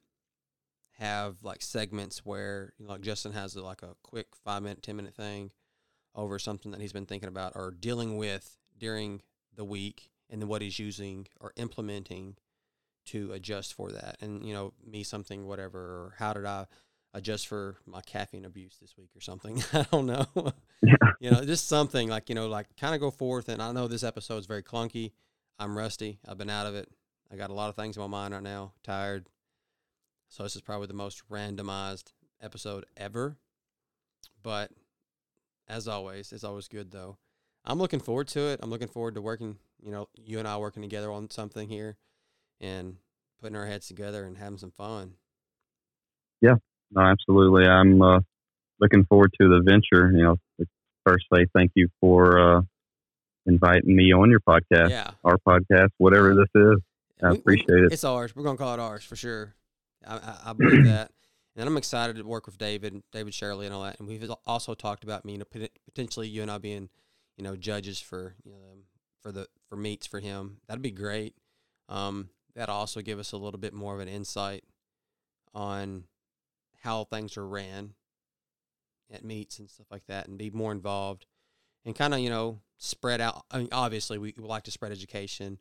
[0.98, 4.96] have like segments where, you know, like Justin has like a quick five minute, 10
[4.96, 5.50] minute thing
[6.14, 9.20] over something that he's been thinking about or dealing with during
[9.54, 12.36] the week and then what he's using or implementing
[13.06, 14.16] to adjust for that.
[14.20, 16.66] And you know me something whatever or how did i
[17.12, 19.62] adjust for my caffeine abuse this week or something?
[19.72, 20.26] I don't know.
[20.82, 20.94] Yeah.
[21.20, 23.88] you know just something like you know like kind of go forth and i know
[23.88, 25.12] this episode is very clunky
[25.58, 26.88] i'm rusty i've been out of it
[27.32, 29.26] i got a lot of things in my mind right now tired
[30.28, 33.36] so this is probably the most randomized episode ever
[34.42, 34.70] but
[35.68, 37.16] as always, it's always good though.
[37.64, 38.60] I'm looking forward to it.
[38.62, 41.96] I'm looking forward to working, you know, you and I working together on something here
[42.60, 42.96] and
[43.40, 45.14] putting our heads together and having some fun.
[46.42, 46.56] Yeah,
[46.92, 47.66] no, absolutely.
[47.66, 48.20] I'm uh,
[48.80, 50.12] looking forward to the venture.
[50.14, 50.66] You know,
[51.06, 52.60] first say thank you for uh,
[53.46, 55.10] inviting me on your podcast, Yeah.
[55.24, 56.78] our podcast, whatever this is.
[57.22, 57.92] I We- we- appreciate it.
[57.92, 58.34] It's ours.
[58.34, 59.54] We're gonna call it ours for sure.
[60.06, 61.10] I, I, I believe that,
[61.56, 63.98] and I'm excited to work with David, David Shirley, and all that.
[64.00, 66.88] And we've also talked about me, you know, potentially you and I being,
[67.36, 68.58] you know, judges for you know
[69.22, 70.58] for the for meets for him.
[70.66, 71.34] That'd be great.
[71.88, 74.64] Um, that'd also give us a little bit more of an insight
[75.54, 76.04] on
[76.82, 77.94] how things are ran
[79.12, 81.26] at meets and stuff like that, and be more involved,
[81.84, 83.44] and kind of you know spread out.
[83.50, 85.58] I mean, obviously we, we like to spread education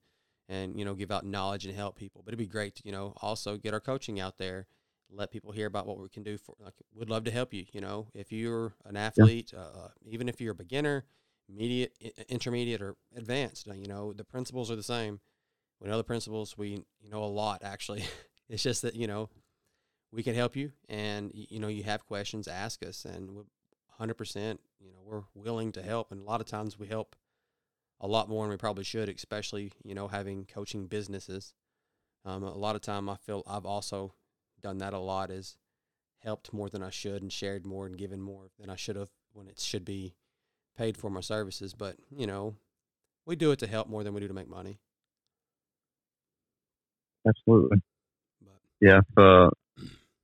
[0.49, 2.91] and you know give out knowledge and help people, but it'd be great to you
[2.91, 4.67] know also get our coaching out there.
[5.15, 6.55] Let people hear about what we can do for.
[6.59, 7.65] Like, would love to help you.
[7.71, 9.59] You know, if you're an athlete, yeah.
[9.59, 11.05] uh, even if you're a beginner,
[11.47, 11.93] immediate,
[12.29, 13.67] intermediate, or advanced.
[13.67, 15.19] You know, the principles are the same.
[15.79, 16.57] We know the principles.
[16.57, 18.05] We you know a lot actually.
[18.49, 19.29] it's just that you know
[20.11, 23.47] we can help you, and you know you have questions, ask us, and we'll
[23.99, 24.59] 100%.
[24.79, 26.11] You know, we're willing to help.
[26.11, 27.15] And a lot of times we help
[27.99, 31.53] a lot more than we probably should, especially, you know, having coaching businesses.
[32.25, 34.13] Um, a lot of time I feel I've also
[34.61, 35.57] done that a lot is
[36.19, 39.09] helped more than I should and shared more and given more than I should have
[39.33, 40.15] when it should be
[40.77, 41.73] paid for my services.
[41.73, 42.55] But, you know,
[43.25, 44.79] we do it to help more than we do to make money.
[47.27, 47.77] Absolutely.
[48.41, 48.99] But, yeah.
[48.99, 49.49] If, uh,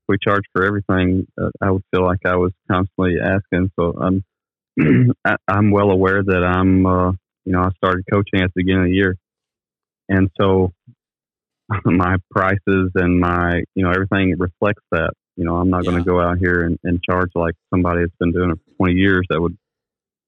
[0.10, 3.72] we charge for everything, uh, I would feel like I was constantly asking.
[3.80, 4.26] So I'm,
[5.26, 7.12] I, I'm well aware that I'm, uh,
[7.46, 9.16] you know, I started coaching at the beginning of the year,
[10.10, 10.74] and so
[11.86, 15.12] my prices and my, you know, everything reflects that.
[15.36, 18.16] You know, I'm not going to go out here and, and charge like somebody that's
[18.20, 19.26] been doing it for 20 years.
[19.30, 19.58] That would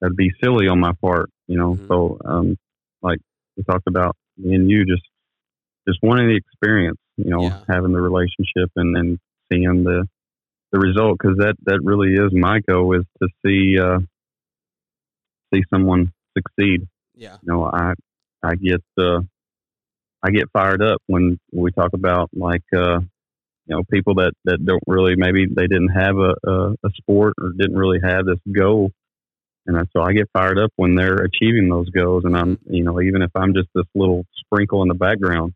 [0.02, 1.30] that'd be silly on my part.
[1.48, 1.92] You know, Mhm.
[1.92, 2.58] so um,
[3.02, 3.20] like
[3.58, 5.04] we talked about, me and you just
[5.88, 6.98] just wanting the experience.
[7.18, 7.66] You know, Yeah.
[7.70, 9.20] having the relationship and and
[9.52, 10.08] seeing the
[10.72, 14.00] the result because that that really is my goal is to see uh,
[15.54, 16.88] see someone succeed
[17.22, 17.94] yeah, you know, I
[18.42, 19.22] I get uh,
[20.24, 24.66] I get fired up when we talk about like uh, you know people that that
[24.66, 28.40] don't really maybe they didn't have a, a, a sport or didn't really have this
[28.52, 28.90] goal,
[29.68, 32.84] and I, so I get fired up when they're achieving those goals, and I'm you
[32.84, 35.54] know even if I'm just this little sprinkle in the background,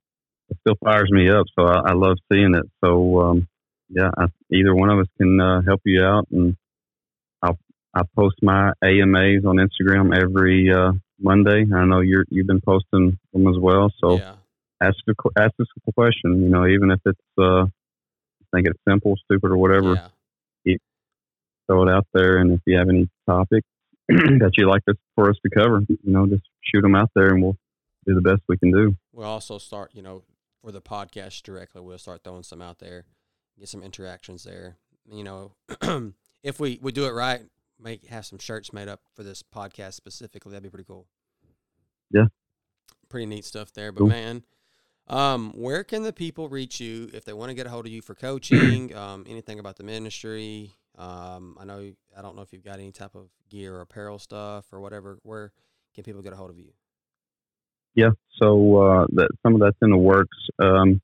[0.49, 1.47] it still fires me up.
[1.57, 2.69] So I, I love seeing it.
[2.83, 3.47] So um,
[3.89, 6.55] yeah, I, either one of us can uh, help you out, and
[7.41, 7.57] I'll
[7.93, 11.65] I post my AMAs on Instagram every uh, Monday.
[11.73, 13.91] I know you're you've been posting them as well.
[13.99, 14.35] So yeah,
[14.81, 16.41] ask qu- ask us a question.
[16.41, 19.95] You know, even if it's uh, I think it's simple, stupid, or whatever.
[19.95, 20.07] yeah.
[21.67, 23.67] Throw it out there, and if you have any topics
[24.07, 27.29] that you'd like us for us to cover, you know, just shoot them out there,
[27.29, 27.57] and we'll
[28.05, 28.95] do the best we can do.
[29.11, 30.21] We'll also start, you know,
[30.61, 31.81] for the podcast directly.
[31.81, 33.05] We'll start throwing some out there,
[33.59, 34.77] get some interactions there.
[35.09, 35.51] You know,
[36.43, 37.41] if we we do it right,
[37.79, 40.51] make have some shirts made up for this podcast specifically.
[40.51, 41.07] That'd be pretty cool.
[42.11, 42.25] Yeah.
[43.09, 43.91] pretty neat stuff there.
[43.91, 44.07] But Cool.
[44.09, 44.43] man,
[45.07, 47.91] um, where can the people reach you if they want to get a hold of
[47.91, 48.95] you for coaching?
[48.97, 50.71] um, anything about the ministry?
[50.97, 54.17] Um, I know I don't know if you've got any type of gear or apparel
[54.19, 55.19] stuff or whatever.
[55.23, 55.51] Where
[55.93, 56.71] can people get a hold of you?
[57.95, 58.11] Yeah.
[58.41, 60.37] So uh, that some of that's in the works.
[60.59, 60.99] Um, as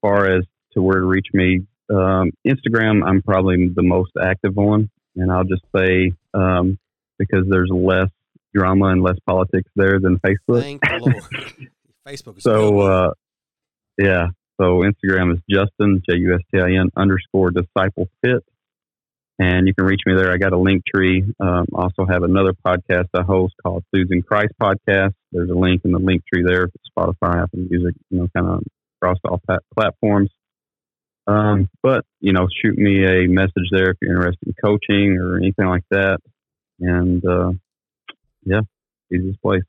[0.00, 4.90] far as to where to reach me, um, Instagram, I'm probably the most active on,
[5.16, 6.78] and I'll just say um,
[7.18, 8.08] because there's less
[8.54, 10.60] drama and less politics there than Facebook.
[10.62, 11.70] Thank the Lord.
[12.06, 13.10] Facebook is So uh,
[13.98, 14.28] yeah.
[14.60, 18.44] So Instagram is Justin J U S T I N underscore disciple fit.
[19.38, 20.30] and you can reach me there.
[20.32, 21.24] I got a link tree.
[21.40, 25.14] Um, also have another podcast I host called Susan Christ Podcast.
[25.32, 28.62] There's a link in the link tree there Spotify, Apple Music, you know, kind of
[29.00, 29.40] across all
[29.76, 30.30] platforms.
[31.26, 35.36] Um, but you know, shoot me a message there if you're interested in coaching or
[35.36, 36.18] anything like that.
[36.80, 37.52] And uh,
[38.44, 38.60] yeah,
[39.12, 39.62] easiest place.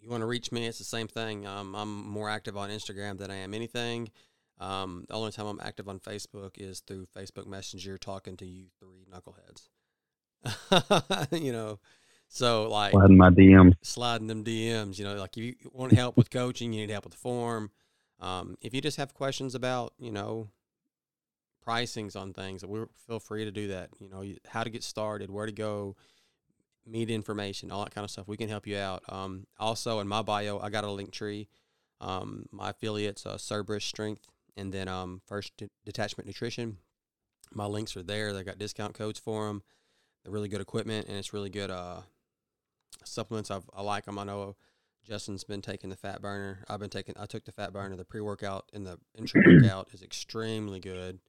[0.00, 0.66] You want to reach me?
[0.66, 1.46] It's the same thing.
[1.46, 4.10] Um, I'm more active on Instagram than I am anything.
[4.58, 8.66] Um, the only time I'm active on Facebook is through Facebook Messenger, talking to you
[8.78, 9.68] three knuckleheads.
[11.42, 11.78] you know,
[12.28, 14.98] so like sliding my DMs, sliding them DMs.
[14.98, 17.70] You know, like if you want help with coaching, you need help with the form.
[18.20, 20.48] Um, if you just have questions about, you know,
[21.66, 23.90] pricings on things, we feel free to do that.
[23.98, 25.96] You know, how to get started, where to go,
[26.86, 28.28] meet information, all that kind of stuff.
[28.28, 29.02] We can help you out.
[29.08, 31.48] Um, also, in my bio, I got a link tree.
[32.00, 36.78] Um, my affiliates, uh, Cerberus Strength and then um, First De- Detachment Nutrition.
[37.52, 38.32] My links are there.
[38.32, 39.62] They got discount codes for them.
[40.22, 42.02] They're really good equipment, and it's really good uh,
[43.04, 43.50] supplements.
[43.50, 44.18] I've, I like them.
[44.18, 44.56] I know
[45.06, 46.64] Justin's been taking the fat burner.
[46.68, 47.14] I've been taking.
[47.18, 47.96] I took the fat burner.
[47.96, 51.20] The pre workout and the intra workout is extremely good.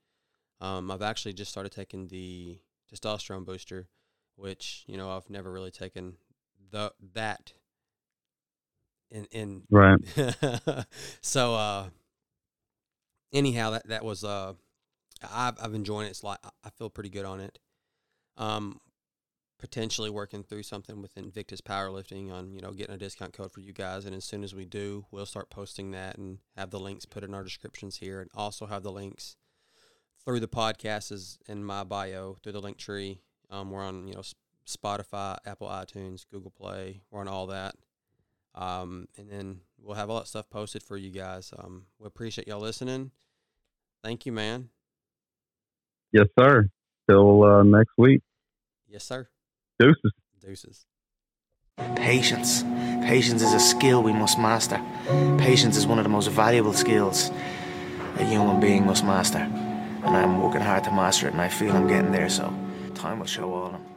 [0.60, 2.60] Um, I've actually just started taking the
[2.94, 3.88] testosterone booster,
[4.36, 6.18] which you know I've never really taken
[6.72, 7.54] the that.
[9.10, 10.00] In in right.
[11.22, 11.90] so uh,
[13.34, 14.54] anyhow, that that was uh,
[15.30, 16.10] I've I've enjoyed it.
[16.10, 17.60] It's like I feel pretty good on it.
[18.38, 18.80] Um,
[19.62, 23.62] potentially working through something with Invictus Powerlifting on you know getting a discount code for
[23.62, 26.80] you guys, and as soon as we do, we'll start posting that and have the
[26.80, 29.38] links put in our descriptions here, and also have the links
[30.26, 33.22] through the podcast is in my bio through the link tree.
[33.50, 34.24] Um, we're on you know
[34.68, 37.02] Spotify, Apple iTunes, Google Play.
[37.12, 37.76] We're on all that.
[38.54, 41.54] Um, and then we'll have all that stuff posted for you guys.
[41.58, 43.12] Um, we appreciate y'all listening.
[44.04, 44.70] Thank you, man.
[46.12, 46.70] Yes, sir.
[47.10, 48.22] Till uh, next week.
[48.88, 49.30] Yes, sir.
[49.80, 50.12] Deuces.
[50.42, 50.86] Deuces.
[51.96, 52.64] Patience.
[53.04, 54.80] Patience is a skill we must master.
[55.38, 57.32] Patience is one of the most valuable skills
[58.18, 59.40] a human being must master.
[59.40, 62.54] And I'm working hard to master it, and I feel I'm getting there, so
[62.96, 63.91] time will show all of them.